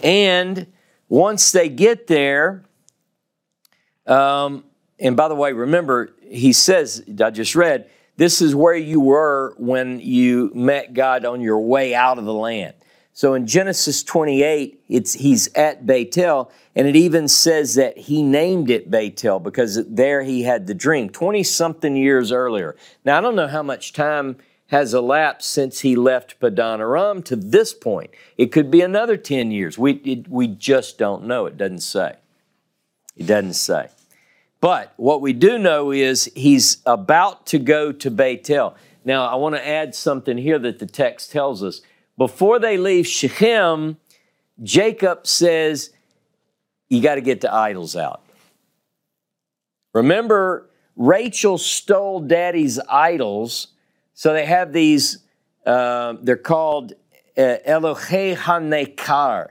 [0.04, 0.68] And
[1.12, 2.64] once they get there,
[4.08, 4.64] um,
[4.98, 9.54] and by the way, remember, he says, I just read, this is where you were
[9.58, 12.76] when you met God on your way out of the land.
[13.12, 18.70] So in Genesis 28, it's, he's at Bethel, and it even says that he named
[18.70, 22.78] it Bethel because there he had the dream 20 something years earlier.
[23.04, 24.38] Now, I don't know how much time
[24.72, 28.10] has elapsed since he left Padan Aram to this point.
[28.38, 29.78] It could be another 10 years.
[29.78, 31.46] We, it, we just don't know.
[31.46, 32.16] It doesn't say.
[33.18, 33.90] It doesn't say.
[34.62, 38.78] But what we do know is he's about to go to Bethel.
[39.04, 41.82] Now, I want to add something here that the text tells us.
[42.18, 43.98] Before they leave Shechem,
[44.64, 45.90] Jacob says,
[46.88, 48.22] you got to get the idols out.
[49.94, 53.68] Remember, Rachel stole daddy's idols,
[54.14, 55.20] so they have these,
[55.66, 56.94] uh, they're called
[57.38, 59.50] uh, Elohe HaNekar.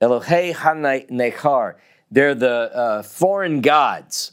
[0.00, 1.74] Elohe HaNekar.
[2.10, 4.32] They're the uh, foreign gods.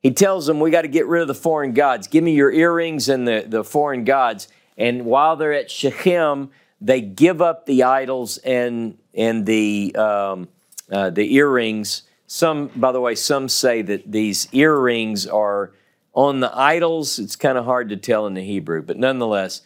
[0.00, 2.08] He tells them, We got to get rid of the foreign gods.
[2.08, 4.48] Give me your earrings and the, the foreign gods.
[4.76, 6.50] And while they're at Shechem,
[6.80, 10.48] they give up the idols and, and the, um,
[10.90, 12.02] uh, the earrings.
[12.26, 15.72] Some, by the way, some say that these earrings are
[16.14, 17.18] on the idols.
[17.18, 19.62] It's kind of hard to tell in the Hebrew, but nonetheless,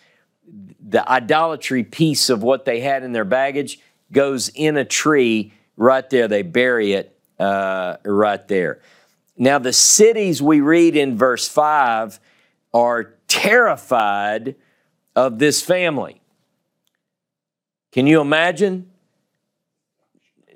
[0.80, 3.80] the idolatry piece of what they had in their baggage
[4.12, 6.28] goes in a tree right there.
[6.28, 8.80] They bury it uh, right there.
[9.36, 12.18] Now, the cities we read in verse 5
[12.72, 14.55] are terrified
[15.14, 16.20] of this family.
[17.92, 18.90] Can you imagine?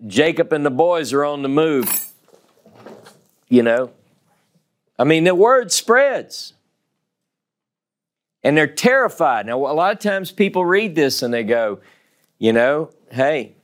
[0.07, 2.07] Jacob and the boys are on the move.
[3.49, 3.93] You know,
[5.01, 6.53] I mean, the word spreads.
[8.43, 9.47] And they're terrified.
[9.47, 11.81] Now, a lot of times people read this and they go,
[12.39, 13.55] you know, hey,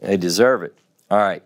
[0.00, 0.76] they deserve it.
[1.12, 1.44] All right.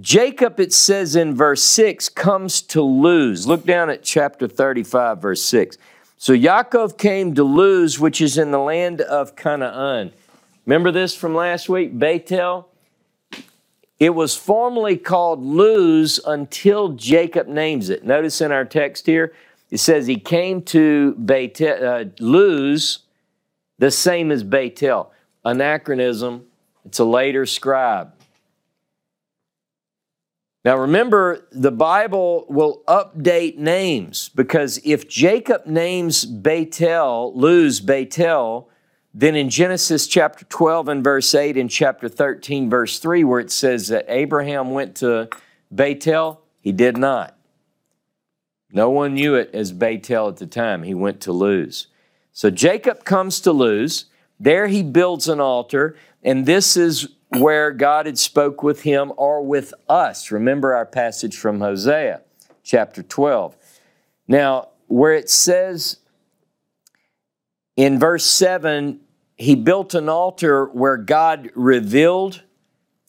[0.00, 3.46] Jacob, it says in verse 6, comes to Luz.
[3.46, 5.78] Look down at chapter 35, verse 6.
[6.18, 10.12] So Yaakov came to Luz, which is in the land of Canaan.
[10.66, 11.98] Remember this from last week?
[11.98, 12.68] Bethel?
[14.02, 18.04] It was formerly called Luz until Jacob names it.
[18.04, 19.32] Notice in our text here,
[19.70, 23.04] it says he came to Bethel, uh, Luz,
[23.78, 25.12] the same as Bethel.
[25.44, 26.46] Anachronism,
[26.84, 28.12] it's a later scribe.
[30.64, 38.68] Now remember, the Bible will update names because if Jacob names Bethel, Luz Bethel,
[39.14, 43.50] then in Genesis chapter 12 and verse 8 and chapter 13 verse 3 where it
[43.50, 45.28] says that Abraham went to
[45.70, 47.36] Bethel, he did not.
[48.72, 50.82] No one knew it as Bethel at the time.
[50.82, 51.88] He went to Luz.
[52.32, 54.06] So Jacob comes to Luz.
[54.40, 59.44] There he builds an altar, and this is where God had spoke with him or
[59.44, 60.30] with us.
[60.30, 62.22] Remember our passage from Hosea,
[62.62, 63.56] chapter 12.
[64.26, 65.98] Now, where it says
[67.76, 69.00] in verse 7,
[69.42, 72.42] he built an altar where God revealed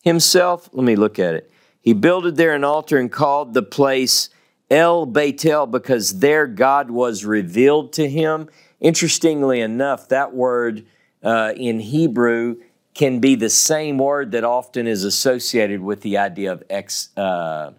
[0.01, 0.67] himself.
[0.73, 1.51] Let me look at it.
[1.79, 4.29] He builded there an altar and called the place
[4.69, 8.49] El Bethel because there God was revealed to him.
[8.79, 10.85] Interestingly enough, that word
[11.21, 12.55] uh, in Hebrew
[12.95, 17.73] can be the same word that often is associated with the idea of ex, uh,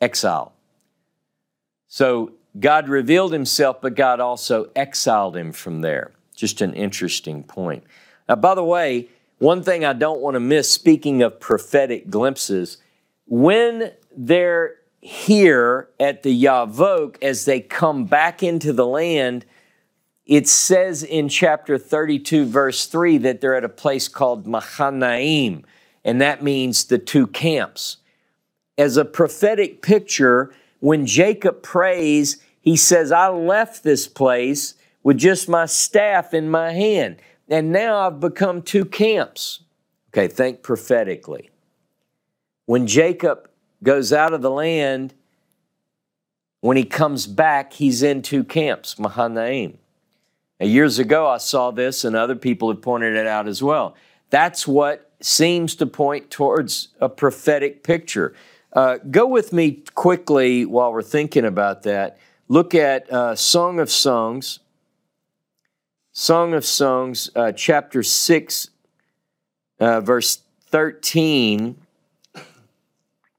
[0.00, 0.52] exile.
[1.88, 6.12] So God revealed himself, but God also exiled him from there.
[6.40, 7.84] Just an interesting point.
[8.26, 12.78] Now, by the way, one thing I don't want to miss, speaking of prophetic glimpses,
[13.26, 19.44] when they're here at the Yavok, as they come back into the land,
[20.24, 25.66] it says in chapter 32, verse 3, that they're at a place called Mahanaim,
[26.06, 27.98] and that means the two camps.
[28.78, 35.48] As a prophetic picture, when Jacob prays, he says, I left this place with just
[35.48, 37.16] my staff in my hand,
[37.48, 39.60] and now I've become two camps.
[40.12, 41.50] Okay, think prophetically.
[42.66, 43.48] When Jacob
[43.82, 45.14] goes out of the land,
[46.60, 49.78] when he comes back, he's in two camps, Mahanaim.
[50.58, 53.94] Now, years ago, I saw this, and other people have pointed it out as well.
[54.28, 58.34] That's what seems to point towards a prophetic picture.
[58.72, 62.18] Uh, go with me quickly while we're thinking about that.
[62.48, 64.60] Look at uh, Song of Songs,
[66.12, 68.70] Song of Songs, uh, chapter 6,
[69.78, 71.76] uh, verse 13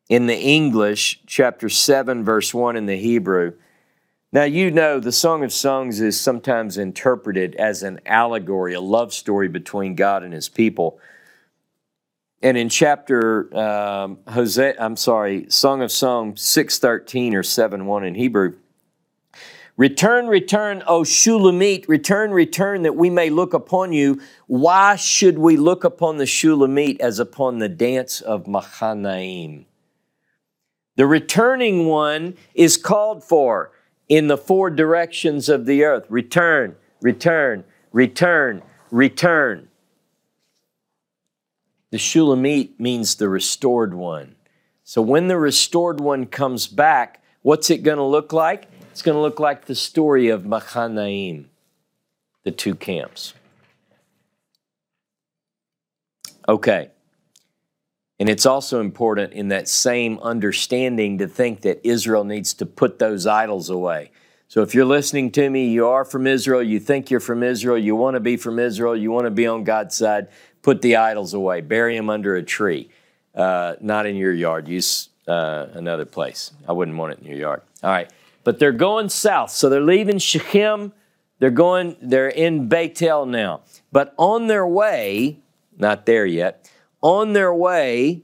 [0.08, 3.54] in the English, chapter 7, verse 1 in the Hebrew.
[4.32, 9.14] Now, you know, the Song of Songs is sometimes interpreted as an allegory, a love
[9.14, 10.98] story between God and his people.
[12.42, 18.16] And in chapter um, Hosea, I'm sorry, Song of Songs 613 or 7 1 in
[18.16, 18.56] Hebrew,
[19.82, 24.22] Return, return, O Shulamite, return, return, that we may look upon you.
[24.46, 29.66] Why should we look upon the Shulamite as upon the dance of Mahanaim?
[30.98, 33.72] The returning one is called for
[34.08, 39.68] in the four directions of the earth return, return, return, return.
[41.90, 44.36] The Shulamite means the restored one.
[44.84, 48.71] So when the restored one comes back, what's it going to look like?
[48.92, 51.50] It's going to look like the story of Machanaim,
[52.44, 53.34] the two camps.
[56.48, 56.90] Okay.
[58.20, 63.00] And it's also important in that same understanding to think that Israel needs to put
[63.00, 64.12] those idols away.
[64.48, 67.78] So if you're listening to me, you are from Israel, you think you're from Israel,
[67.78, 70.28] you want to be from Israel, you want to be on God's side,
[70.62, 72.90] put the idols away, bury them under a tree,
[73.34, 74.68] uh, not in your yard.
[74.68, 76.52] Use uh, another place.
[76.68, 77.62] I wouldn't want it in your yard.
[77.82, 78.12] All right,
[78.44, 80.94] but they're going south, so they're leaving Shechem.
[81.40, 81.96] They're going.
[82.02, 83.62] They're in Bethel now,
[83.92, 85.40] but on their way,
[85.78, 86.70] not there yet.
[87.02, 88.22] On their way,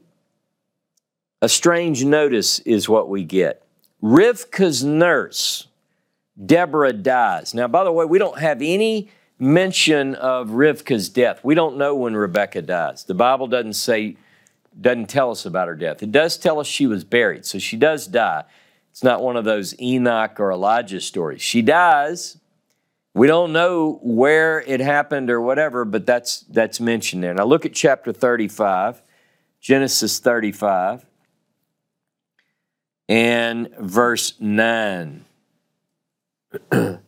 [1.41, 3.65] a strange notice is what we get.
[4.03, 5.67] Rivka's nurse
[6.43, 7.53] Deborah dies.
[7.53, 11.43] Now, by the way, we don't have any mention of Rivka's death.
[11.43, 13.03] We don't know when Rebecca dies.
[13.03, 14.17] The Bible doesn't say,
[14.79, 16.03] doesn't tell us about her death.
[16.03, 18.43] It does tell us she was buried, so she does die.
[18.97, 21.39] It's not one of those Enoch or Elijah stories.
[21.39, 22.39] She dies.
[23.13, 27.35] We don't know where it happened or whatever, but that's that's mentioned there.
[27.35, 29.03] Now look at chapter 35,
[29.61, 31.05] Genesis 35,
[33.07, 35.25] and verse 9.
[36.71, 36.99] and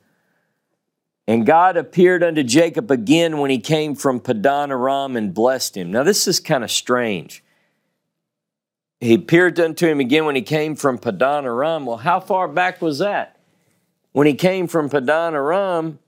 [1.43, 5.89] God appeared unto Jacob again when he came from Padan Aram and blessed him.
[5.89, 7.43] Now, this is kind of strange.
[8.99, 11.85] He appeared unto him again when he came from Padan Aram.
[11.85, 13.39] Well, how far back was that?
[14.11, 15.99] When he came from Padan Aram,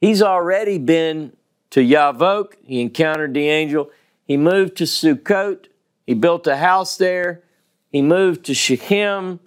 [0.00, 1.34] he's already been
[1.70, 2.54] to Yavok.
[2.64, 3.90] He encountered the angel.
[4.24, 5.66] He moved to Sukkot.
[6.06, 7.42] He built a house there.
[7.90, 9.40] He moved to Shechem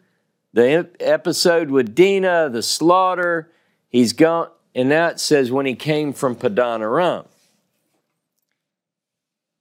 [0.53, 3.51] the episode with Dinah, the slaughter,
[3.89, 7.25] he's gone, and that says when he came from Padan Aram.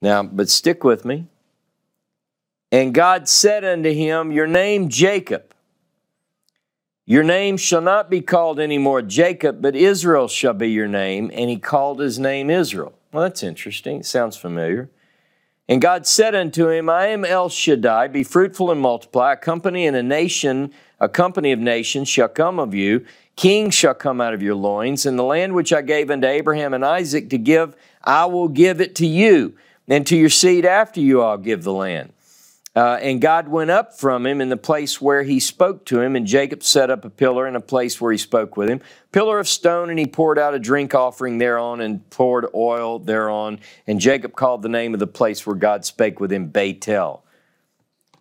[0.03, 1.29] Now, but stick with me.
[2.73, 5.45] And God said unto him, Your name Jacob.
[7.05, 11.31] Your name shall not be called any more Jacob, but Israel shall be your name.
[11.35, 12.95] And he called his name Israel.
[13.13, 14.01] Well, that's interesting.
[14.01, 14.89] It sounds familiar.
[15.69, 19.35] And God said unto him, I am El Shaddai, be fruitful and multiply.
[19.35, 23.05] A company and a nation, a company of nations shall come of you.
[23.37, 25.05] Kings shall come out of your loins.
[25.05, 28.81] And the land which I gave unto Abraham and Isaac to give, I will give
[28.81, 29.57] it to you.
[29.89, 32.13] And to your seed after you I'll give the land.
[32.75, 36.17] Uh, and God went up from him in the place where he spoke to him,
[36.17, 38.81] and Jacob set up a pillar in a place where he spoke with him,
[39.13, 43.61] pillar of stone, and he poured out a drink offering thereon and poured oil thereon.
[43.87, 47.23] And Jacob called the name of the place where God spake with him Bethel.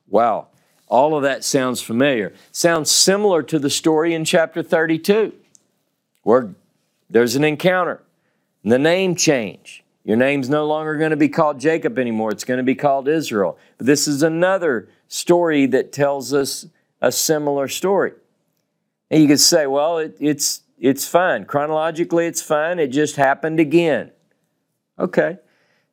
[0.10, 0.48] Wow,
[0.88, 2.34] all of that sounds familiar.
[2.52, 5.32] Sounds similar to the story in chapter 32,
[6.24, 6.54] where
[7.10, 8.02] there's an encounter,
[8.64, 9.86] and the name change.
[10.04, 12.32] Your name's no longer going to be called Jacob anymore.
[12.32, 13.58] It's going to be called Israel.
[13.78, 16.66] But this is another story that tells us
[17.02, 18.14] a similar story.
[19.12, 21.46] And you could say, well, it, it's, it's fine.
[21.46, 22.80] Chronologically, it's fine.
[22.80, 24.12] It just happened again.
[24.98, 25.38] Okay.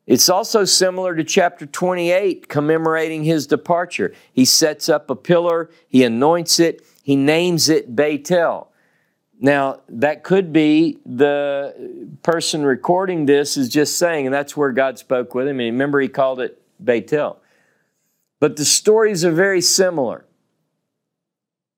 [0.07, 4.15] It's also similar to chapter 28, commemorating his departure.
[4.33, 8.73] He sets up a pillar, he anoints it, he names it Bethel.
[9.41, 14.99] Now, that could be the person recording this is just saying, and that's where God
[14.99, 15.61] spoke with him.
[15.61, 17.41] And remember, he called it Bethel.
[18.41, 20.25] But the stories are very similar,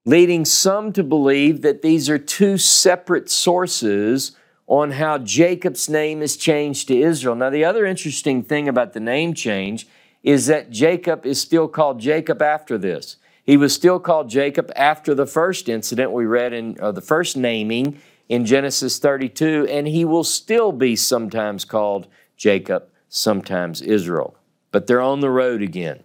[0.07, 4.32] leading some to believe that these are two separate sources
[4.66, 7.35] on how Jacob's name is changed to Israel.
[7.35, 9.87] Now, the other interesting thing about the name change
[10.23, 13.16] is that Jacob is still called Jacob after this.
[13.51, 17.36] He was still called Jacob after the first incident we read in uh, the first
[17.36, 22.06] naming in Genesis 32, and he will still be sometimes called
[22.36, 24.36] Jacob, sometimes Israel.
[24.70, 26.05] But they're on the road again.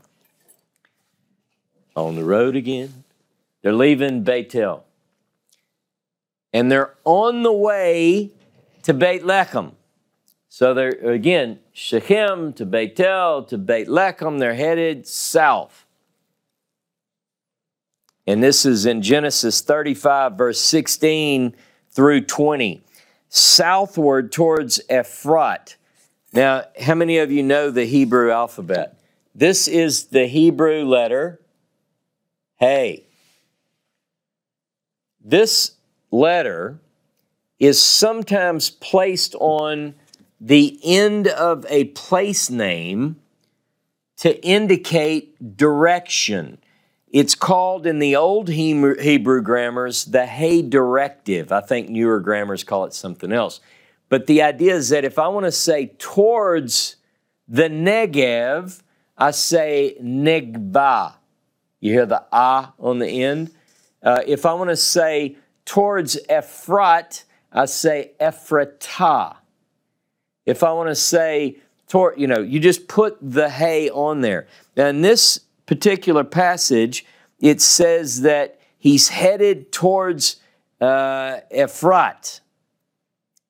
[1.96, 3.04] On the road again.
[3.62, 4.84] They're leaving Bethel.
[6.52, 8.32] And they're on the way
[8.82, 9.74] to Beit Lechem.
[10.50, 15.85] So they're, again, Shechem to Bethel to Beit Lechem, they're headed south.
[18.28, 21.56] And this is in Genesis 35, verse 16
[21.92, 22.84] through 20.
[23.30, 25.76] Southward towards Ephrat.
[26.34, 29.00] Now, how many of you know the Hebrew alphabet?
[29.34, 31.40] This is the Hebrew letter
[32.58, 33.06] Hey.
[35.20, 35.72] This
[36.12, 36.80] letter
[37.60, 39.96] is sometimes placed on
[40.40, 43.18] the end of a place name
[44.18, 46.60] to indicate direction.
[47.16, 51.50] It's called in the old Hebrew grammars the Hey directive.
[51.50, 53.62] I think newer grammars call it something else.
[54.10, 56.98] But the idea is that if I want to say towards
[57.48, 58.82] the Negev,
[59.18, 61.14] I say Negba.
[61.80, 63.52] You hear the ah on the end?
[64.04, 69.38] Uh, if I want to say towards Ephrat, I say Ephratah.
[70.46, 74.48] If I want to say toward, you know, you just put the Hey on there.
[74.76, 77.06] In this particular passage,
[77.40, 80.38] it says that he's headed towards
[80.82, 82.42] uh, Ephrat.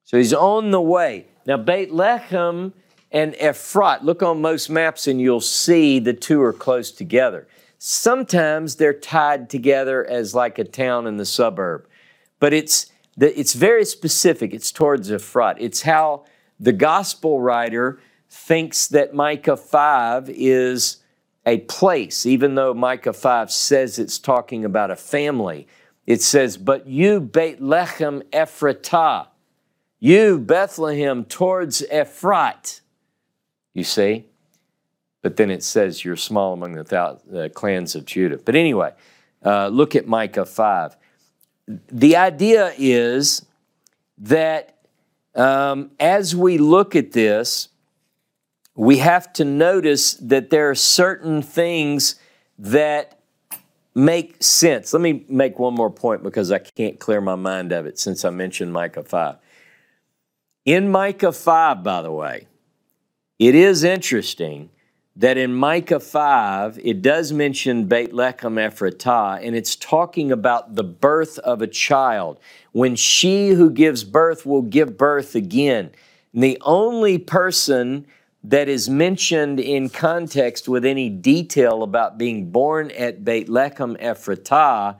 [0.04, 1.26] So he's on the way.
[1.46, 2.72] Now, Beit Lechem
[3.10, 7.46] and Ephrat, look on most maps and you'll see the two are close together.
[7.78, 11.86] Sometimes they're tied together as like a town in the suburb,
[12.40, 14.54] but it's, it's very specific.
[14.54, 15.56] It's towards Ephrat.
[15.58, 16.24] It's how
[16.58, 20.98] the gospel writer thinks that Micah 5 is
[21.46, 25.68] a place, even though Micah 5 says it's talking about a family.
[26.04, 29.28] It says, But you, Beit Lechem Ephratah,
[30.00, 32.80] you, Bethlehem, towards Ephrat.
[33.72, 34.26] You see?
[35.22, 38.38] But then it says you're small among the, thou- the clans of Judah.
[38.44, 38.92] But anyway,
[39.44, 40.96] uh, look at Micah 5.
[41.66, 43.46] The idea is
[44.18, 44.76] that
[45.34, 47.68] um, as we look at this,
[48.76, 52.16] we have to notice that there are certain things
[52.58, 53.18] that
[53.94, 54.92] make sense.
[54.92, 58.24] Let me make one more point because I can't clear my mind of it since
[58.24, 59.36] I mentioned Micah 5.
[60.66, 62.46] In Micah 5, by the way,
[63.38, 64.68] it is interesting
[65.16, 70.84] that in Micah 5, it does mention Beit Lechem Ephratah, and it's talking about the
[70.84, 72.38] birth of a child.
[72.72, 75.90] When she who gives birth will give birth again.
[76.34, 78.04] And the only person
[78.48, 84.98] that is mentioned in context with any detail about being born at Beit Lechem Ephratah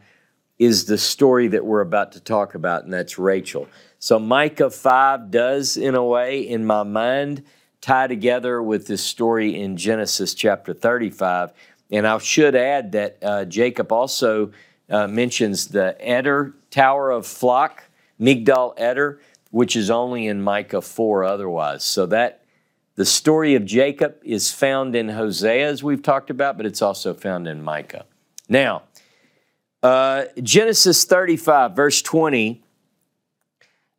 [0.59, 3.69] is the story that we're about to talk about, and that's Rachel.
[4.01, 7.45] So Micah 5 does, in a way, in my mind,
[7.81, 11.53] tie together with this story in Genesis chapter 35.
[11.93, 14.51] And I should add that uh, Jacob also
[14.91, 17.85] uh, mentions the Eder Tower of Flock,
[18.21, 19.21] Migdal Eder,
[19.53, 21.85] which is only in Micah 4 otherwise.
[21.85, 22.43] So that
[22.97, 27.13] the story of Jacob is found in Hosea, as we've talked about, but it's also
[27.15, 28.07] found in Micah.
[28.49, 28.85] Now,
[29.83, 32.65] uh, Genesis 35, verse 20,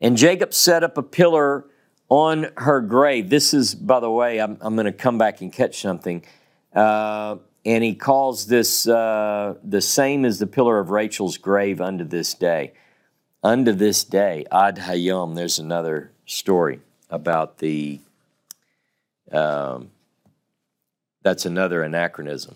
[0.01, 1.65] and Jacob set up a pillar
[2.09, 3.29] on her grave.
[3.29, 6.23] This is, by the way, I'm, I'm going to come back and catch something.
[6.73, 12.03] Uh, and he calls this uh, the same as the pillar of Rachel's grave unto
[12.03, 12.73] this day.
[13.43, 16.79] Unto this day, Ad Hayom, there's another story
[17.09, 17.99] about the
[19.31, 19.89] um,
[21.23, 22.55] that's another anachronism.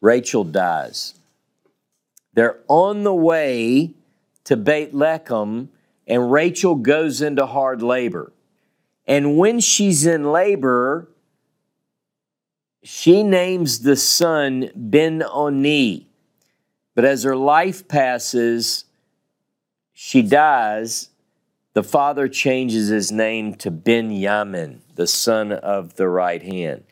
[0.00, 1.14] Rachel dies.
[2.34, 3.94] They're on the way
[4.44, 5.68] to Beit Lechem,
[6.06, 8.32] and Rachel goes into hard labor.
[9.06, 11.08] And when she's in labor,
[12.82, 16.06] she names the son Ben Oni.
[16.94, 18.84] But as her life passes,
[19.92, 21.10] she dies,
[21.74, 26.82] the father changes his name to Benjamin, the son of the right hand.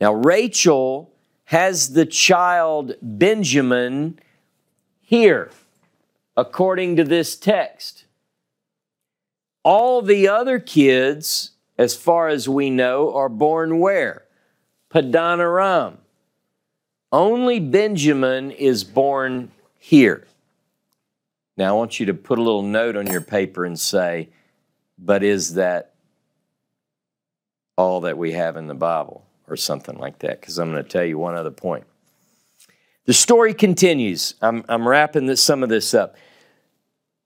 [0.00, 1.12] Now, Rachel
[1.46, 4.20] has the child Benjamin
[5.00, 5.50] here,
[6.36, 8.04] according to this text.
[9.64, 14.26] All the other kids, as far as we know, are born where?
[14.88, 15.98] Padan Aram.
[17.10, 19.50] Only Benjamin is born
[19.80, 20.24] here.
[21.56, 24.28] Now, I want you to put a little note on your paper and say,
[24.96, 25.93] but is that
[27.76, 29.24] all that we have in the Bible?
[29.46, 31.84] Or something like that, because I'm going to tell you one other point.
[33.04, 34.36] The story continues.
[34.40, 36.16] I'm, I'm wrapping this, some of this up.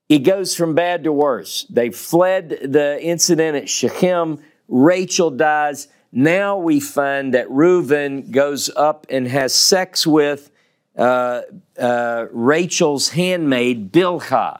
[0.09, 1.65] It goes from bad to worse.
[1.69, 4.39] They fled the incident at Shechem.
[4.67, 5.87] Rachel dies.
[6.11, 10.51] Now we find that Reuben goes up and has sex with
[10.97, 11.43] uh,
[11.79, 14.59] uh, Rachel's handmaid, Bilhah.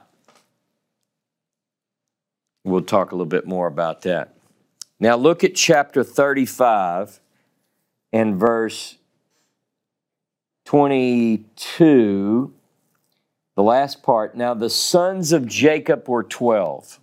[2.64, 4.34] We'll talk a little bit more about that.
[5.02, 7.20] Now look at chapter 35
[8.12, 8.98] and verse
[10.66, 12.52] 22,
[13.56, 14.36] the last part.
[14.36, 17.00] Now the sons of Jacob were 12.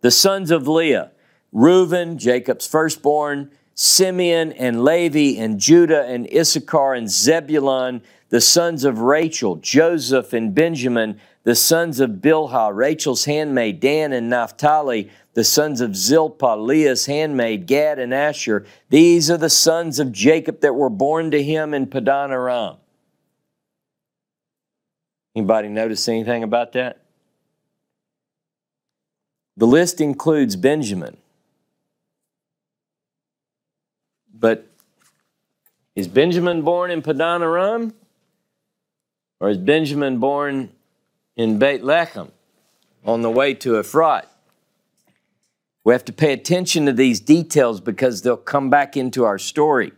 [0.00, 1.12] The sons of Leah,
[1.52, 9.00] Reuben, Jacob's firstborn, Simeon and Levi and Judah and Issachar and Zebulun, the sons of
[9.00, 15.80] Rachel, Joseph and Benjamin, the sons of Bilhah, Rachel's handmaid, Dan and Naphtali, the sons
[15.80, 18.64] of Zilpah, Leah's handmaid, Gad and Asher.
[18.88, 22.76] These are the sons of Jacob that were born to him in Padan Aram.
[25.36, 27.02] Anybody notice anything about that?
[29.56, 31.18] The list includes Benjamin.
[34.32, 34.66] But
[35.94, 37.94] is Benjamin born in Padan Aram?
[39.40, 40.70] Or is Benjamin born
[41.36, 42.30] in Beit Lechem
[43.04, 44.26] on the way to Ephrat?
[45.84, 49.92] We have to pay attention to these details because they'll come back into our story.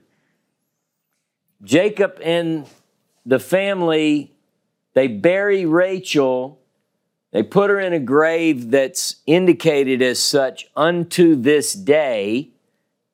[1.62, 2.66] Jacob and
[3.24, 4.32] the family,
[4.94, 6.60] they bury Rachel.
[7.32, 12.50] They put her in a grave that's indicated as such unto this day,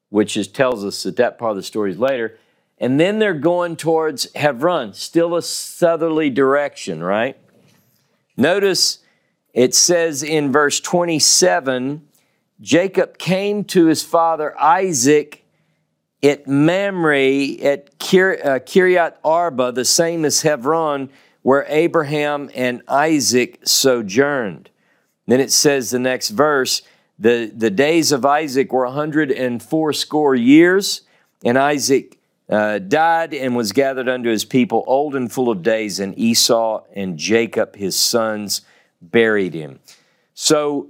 [0.09, 2.39] which is, tells us that that part of the story is later.
[2.79, 7.37] And then they're going towards Hebron, still a southerly direction, right?
[8.43, 8.99] Notice
[9.55, 12.03] it says in verse 27
[12.61, 15.45] Jacob came to his father Isaac
[16.25, 21.09] at Mamre at Kir- uh, Kiryat Arba, the same as Hebron,
[21.43, 24.71] where Abraham and Isaac sojourned.
[25.29, 26.83] Then it says the next verse
[27.21, 31.03] the, the days of Isaac were 104 score years,
[31.45, 32.19] and Isaac
[32.53, 36.85] uh, died and was gathered unto his people, old and full of days, and Esau
[36.95, 38.61] and Jacob, his sons,
[39.01, 39.81] buried him.
[40.35, 40.89] So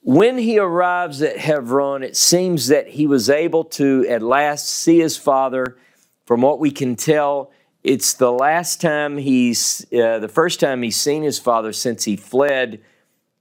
[0.00, 4.98] when he arrives at Hebron, it seems that he was able to at last see
[4.98, 5.76] his father.
[6.24, 7.52] From what we can tell,
[7.82, 12.16] it's the last time he's, uh, the first time he's seen his father since he
[12.16, 12.80] fled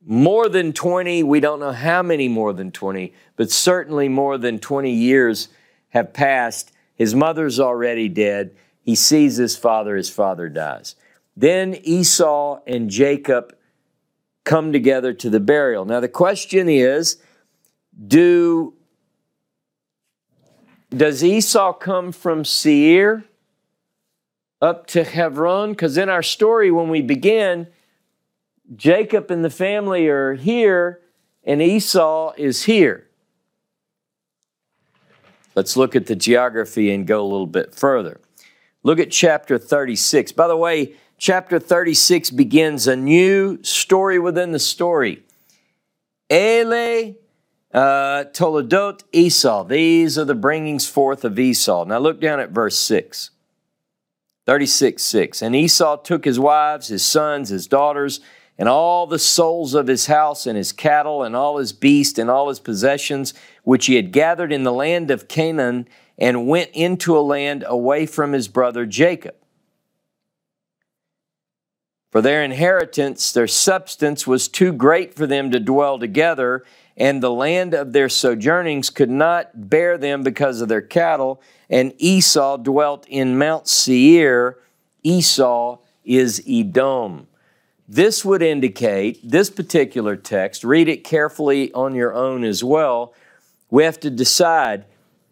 [0.05, 4.59] more than 20, we don't know how many more than 20, but certainly more than
[4.59, 5.47] 20 years
[5.89, 6.72] have passed.
[6.95, 8.55] His mother's already dead.
[8.81, 10.95] He sees his father, his father dies.
[11.35, 13.55] Then Esau and Jacob
[14.43, 15.85] come together to the burial.
[15.85, 17.17] Now the question is,
[18.07, 18.73] do
[20.95, 23.25] does Esau come from Seir
[24.61, 25.71] up to Hebron?
[25.71, 27.67] Because in our story, when we begin,
[28.75, 31.01] Jacob and the family are here,
[31.43, 33.07] and Esau is here.
[35.55, 38.19] Let's look at the geography and go a little bit further.
[38.83, 40.31] Look at chapter 36.
[40.33, 45.23] By the way, chapter 36 begins a new story within the story.
[46.29, 47.15] Ele
[47.73, 49.63] uh, Toledot Esau.
[49.63, 51.85] These are the bringings forth of Esau.
[51.85, 53.31] Now look down at verse 6.
[54.45, 55.41] 36 6.
[55.41, 58.19] And Esau took his wives, his sons, his daughters,
[58.57, 62.29] and all the souls of his house, and his cattle, and all his beasts, and
[62.29, 67.17] all his possessions, which he had gathered in the land of Canaan, and went into
[67.17, 69.35] a land away from his brother Jacob.
[72.11, 76.63] For their inheritance, their substance was too great for them to dwell together,
[76.95, 81.41] and the land of their sojournings could not bear them because of their cattle.
[81.71, 84.59] And Esau dwelt in Mount Seir.
[85.01, 87.25] Esau is Edom.
[87.93, 93.13] This would indicate, this particular text, read it carefully on your own as well.
[93.69, 94.85] We have to decide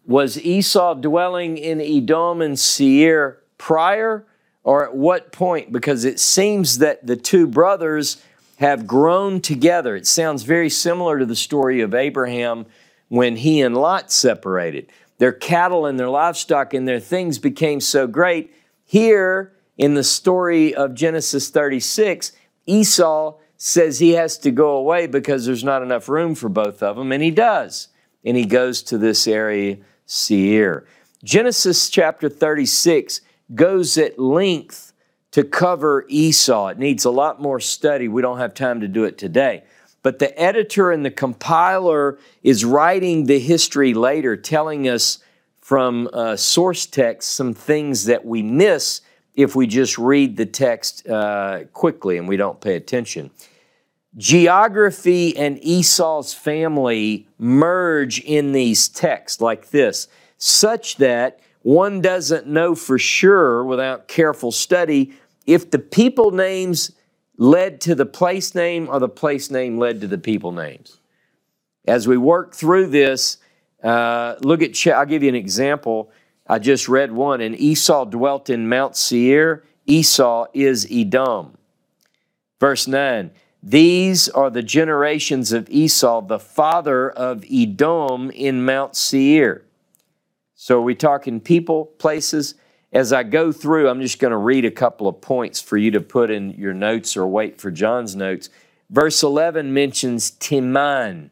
[0.06, 4.24] was Esau dwelling in Edom and Seir prior
[4.62, 5.72] or at what point?
[5.72, 8.22] Because it seems that the two brothers
[8.58, 9.96] have grown together.
[9.96, 12.66] It sounds very similar to the story of Abraham
[13.08, 14.86] when he and Lot separated.
[15.18, 18.54] Their cattle and their livestock and their things became so great.
[18.84, 22.30] Here in the story of Genesis 36,
[22.66, 26.96] Esau says he has to go away because there's not enough room for both of
[26.96, 27.88] them, and he does.
[28.24, 30.86] And he goes to this area, Seir.
[31.24, 33.20] Genesis chapter 36
[33.54, 34.92] goes at length
[35.30, 36.68] to cover Esau.
[36.68, 38.08] It needs a lot more study.
[38.08, 39.64] We don't have time to do it today.
[40.02, 45.18] But the editor and the compiler is writing the history later, telling us
[45.60, 49.00] from uh, source text some things that we miss
[49.34, 53.30] if we just read the text uh, quickly and we don't pay attention.
[54.16, 60.06] Geography and Esau's family merge in these texts like this,
[60.36, 65.14] such that one doesn't know for sure without careful study
[65.46, 66.92] if the people names
[67.38, 70.98] led to the place name or the place name led to the people names.
[71.86, 73.38] As we work through this,
[73.82, 76.12] uh, look at, I'll give you an example.
[76.52, 79.64] I just read one, and Esau dwelt in Mount Seir.
[79.86, 81.56] Esau is Edom.
[82.60, 83.30] Verse 9
[83.62, 89.64] These are the generations of Esau, the father of Edom in Mount Seir.
[90.54, 92.54] So, are we talking people, places?
[92.92, 95.90] As I go through, I'm just going to read a couple of points for you
[95.92, 98.50] to put in your notes or wait for John's notes.
[98.90, 101.30] Verse 11 mentions Teman.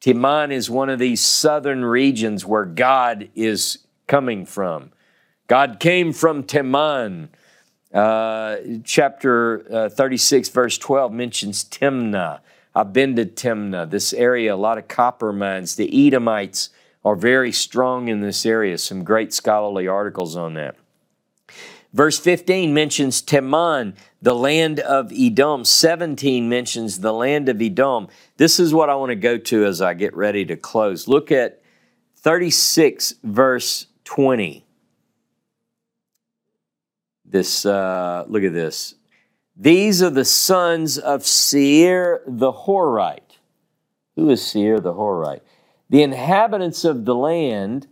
[0.00, 4.90] Teman is one of these southern regions where God is coming from.
[5.46, 7.28] God came from Teman.
[7.94, 12.40] Uh, chapter uh, 36, verse 12 mentions Timnah.
[12.74, 15.76] I've been to Timnah, this area, a lot of copper mines.
[15.76, 16.70] The Edomites
[17.04, 18.78] are very strong in this area.
[18.78, 20.76] Some great scholarly articles on that.
[21.92, 23.94] Verse 15 mentions Teman.
[24.20, 25.64] the land of Edom.
[25.64, 28.08] 17 mentions the land of Edom.
[28.38, 31.06] This is what I want to go to as I get ready to close.
[31.06, 31.62] Look at
[32.16, 34.66] 36, verse 20.
[37.24, 38.96] This, uh, look at this.
[39.56, 43.38] These are the sons of Seir the Horite.
[44.16, 45.42] Who is Seir the Horite?
[45.90, 47.86] The inhabitants of the land,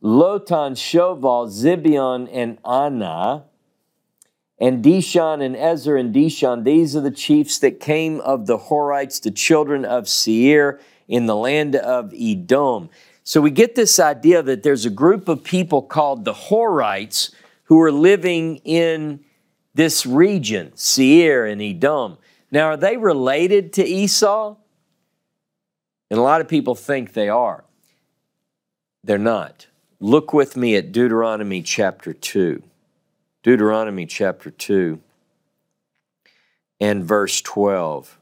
[0.00, 3.46] Lotan, Shoval, Zibeon, and Anah,
[4.60, 9.20] and Dishon and Ezer and Dishon, these are the chiefs that came of the Horites,
[9.20, 10.78] the children of Seir,
[11.08, 12.90] in the land of Edom.
[13.24, 17.34] So we get this idea that there's a group of people called the Horites
[17.64, 19.24] who are living in
[19.74, 22.18] this region, Seir and Edom.
[22.50, 24.56] Now, are they related to Esau?
[26.10, 27.64] And a lot of people think they are.
[29.02, 29.68] They're not.
[30.00, 32.62] Look with me at Deuteronomy chapter 2.
[33.42, 35.00] Deuteronomy chapter 2
[36.78, 38.18] and verse 12.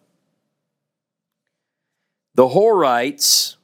[2.34, 3.56] The Horites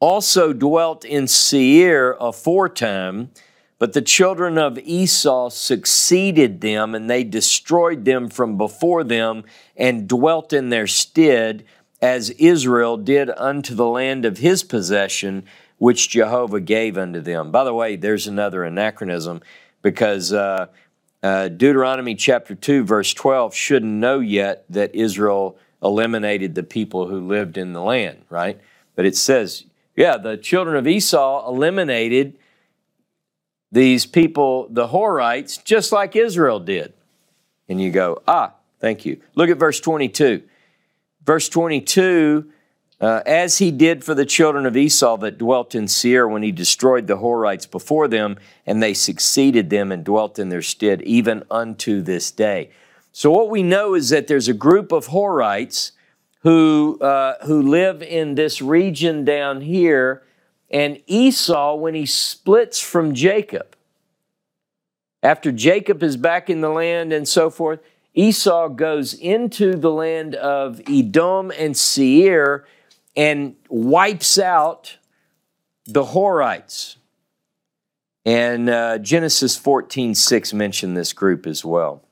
[0.00, 3.30] also dwelt in Seir aforetime,
[3.78, 9.44] but the children of Esau succeeded them, and they destroyed them from before them,
[9.76, 11.64] and dwelt in their stead,
[12.02, 15.44] as Israel did unto the land of his possession,
[15.78, 17.50] which Jehovah gave unto them.
[17.50, 19.40] By the way, there's another anachronism
[19.82, 20.66] because uh,
[21.22, 27.26] uh, Deuteronomy chapter 2, verse 12 shouldn't know yet that Israel eliminated the people who
[27.26, 28.60] lived in the land, right?
[28.94, 29.64] But it says,
[30.00, 32.38] yeah, the children of Esau eliminated
[33.70, 36.94] these people, the Horites, just like Israel did.
[37.68, 39.20] And you go, ah, thank you.
[39.34, 40.42] Look at verse 22.
[41.22, 42.50] Verse 22
[42.98, 46.52] uh, as he did for the children of Esau that dwelt in Seir when he
[46.52, 48.36] destroyed the Horites before them,
[48.66, 52.70] and they succeeded them and dwelt in their stead, even unto this day.
[53.12, 55.92] So, what we know is that there's a group of Horites
[56.40, 60.22] who, uh, who live in this region down here,
[60.70, 63.76] and Esau, when he splits from Jacob,
[65.22, 67.80] after Jacob is back in the land and so forth,
[68.14, 72.64] Esau goes into the land of Edom and Seir
[73.16, 74.96] and wipes out
[75.84, 76.96] the Horites.
[78.24, 82.02] And uh, Genesis 14 6 mentioned this group as well.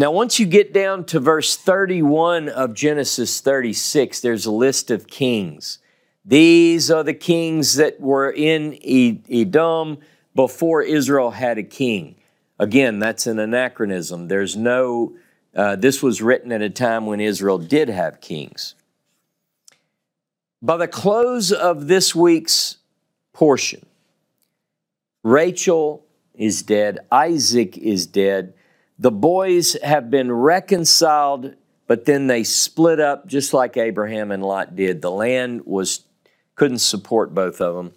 [0.00, 5.06] Now, once you get down to verse 31 of Genesis 36, there's a list of
[5.06, 5.78] kings.
[6.24, 9.98] These are the kings that were in Edom
[10.34, 12.16] before Israel had a king.
[12.58, 14.28] Again, that's an anachronism.
[14.28, 15.16] There's no,
[15.54, 18.76] uh, this was written at a time when Israel did have kings.
[20.62, 22.78] By the close of this week's
[23.34, 23.84] portion,
[25.22, 28.54] Rachel is dead, Isaac is dead.
[29.00, 31.54] The boys have been reconciled,
[31.86, 35.00] but then they split up just like Abraham and Lot did.
[35.00, 36.04] The land was
[36.54, 37.92] couldn't support both of them.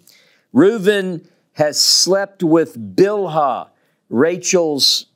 [0.54, 3.68] Reuben has slept with Bilhah,
[4.08, 5.06] Rachel's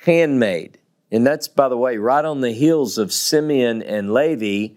[0.00, 0.78] handmaid.
[1.12, 4.74] And that's, by the way, right on the heels of Simeon and Levi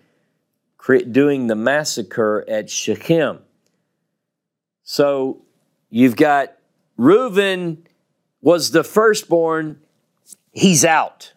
[1.12, 3.40] doing the massacre at Shechem.
[4.84, 5.42] So
[5.90, 6.56] you've got
[6.98, 7.88] Reuben
[8.42, 9.80] was the firstborn,
[10.52, 11.34] he's out.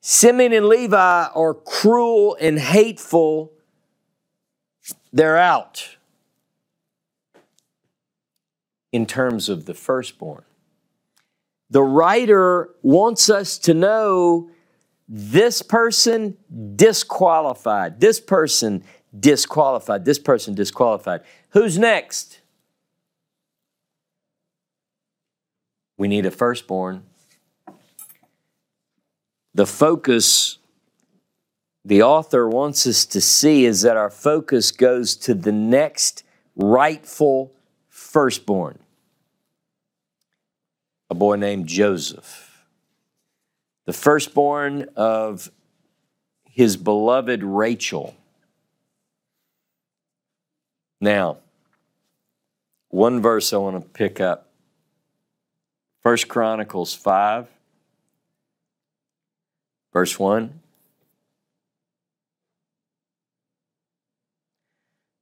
[0.00, 3.52] Simeon and Levi are cruel and hateful,
[5.12, 5.96] they're out
[8.92, 10.44] in terms of the firstborn.
[11.70, 14.50] The writer wants us to know
[15.08, 16.36] this person
[16.76, 18.84] disqualified, this person
[19.18, 21.22] disqualified, this person disqualified.
[21.50, 22.40] Who's next?
[25.96, 27.04] We need a firstborn.
[29.54, 30.58] The focus
[31.84, 36.24] the author wants us to see is that our focus goes to the next
[36.56, 37.52] rightful
[37.88, 38.80] firstborn,
[41.08, 42.46] a boy named Joseph
[43.86, 45.50] the firstborn of
[46.44, 48.14] his beloved Rachel.
[51.00, 51.38] Now,
[52.88, 54.45] one verse I want to pick up.
[56.06, 57.48] First Chronicles 5,
[59.92, 60.60] verse 1.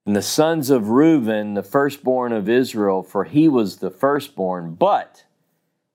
[0.05, 5.25] And the sons of Reuben, the firstborn of Israel, for he was the firstborn, but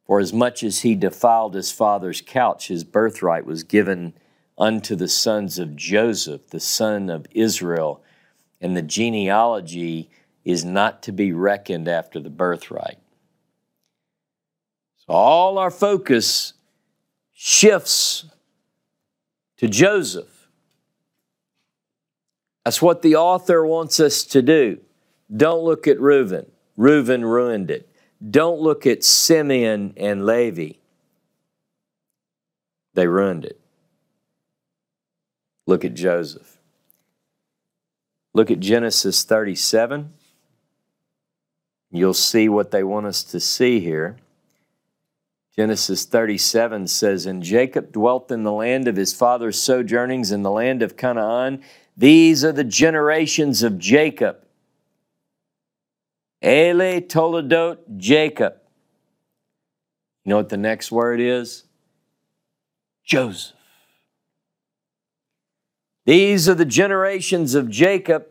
[0.07, 4.15] for as much as he defiled his father's couch, his birthright was given
[4.57, 8.01] unto the sons of Joseph, the son of Israel,
[8.59, 10.09] and the genealogy
[10.43, 12.97] is not to be reckoned after the birthright.
[15.09, 16.53] All our focus
[17.33, 18.25] shifts
[19.57, 20.47] to Joseph.
[22.63, 24.79] That's what the author wants us to do.
[25.35, 26.45] Don't look at Reuben.
[26.77, 27.89] Reuben ruined it.
[28.29, 30.73] Don't look at Simeon and Levi.
[32.93, 33.59] They ruined it.
[35.65, 36.57] Look at Joseph.
[38.33, 40.13] Look at Genesis 37.
[41.91, 44.17] You'll see what they want us to see here.
[45.59, 50.49] Genesis 37 says, And Jacob dwelt in the land of his father's sojournings in the
[50.49, 51.61] land of Canaan.
[51.97, 54.37] These are the generations of Jacob.
[56.41, 58.53] Ele Toledot Jacob.
[60.23, 61.65] You know what the next word is?
[63.03, 63.57] Joseph.
[66.05, 68.27] These are the generations of Jacob,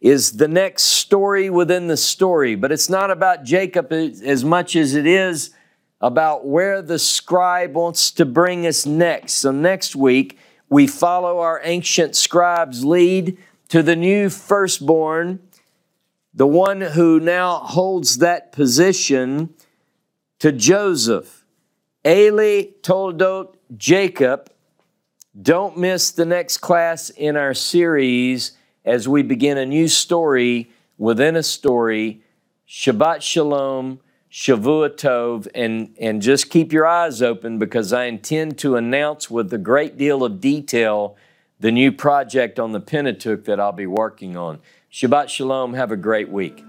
[0.00, 2.56] is the next story within the story.
[2.56, 5.52] But it's not about Jacob as much as it is
[6.00, 9.34] about where the scribe wants to bring us next.
[9.34, 15.40] So next week, we follow our ancient scribe's lead to the new firstborn,
[16.34, 19.54] the one who now holds that position,
[20.38, 21.44] to Joseph.
[22.04, 24.50] Ele Toldot Jacob.
[25.40, 28.52] Don't miss the next class in our series
[28.84, 32.22] as we begin a new story within a story.
[32.68, 34.00] Shabbat Shalom,
[34.36, 39.50] Shavua Tov, and, and just keep your eyes open because I intend to announce with
[39.54, 41.16] a great deal of detail
[41.58, 44.60] the new project on the Pentateuch that I'll be working on.
[44.92, 45.72] Shabbat Shalom.
[45.72, 46.62] Have a great week.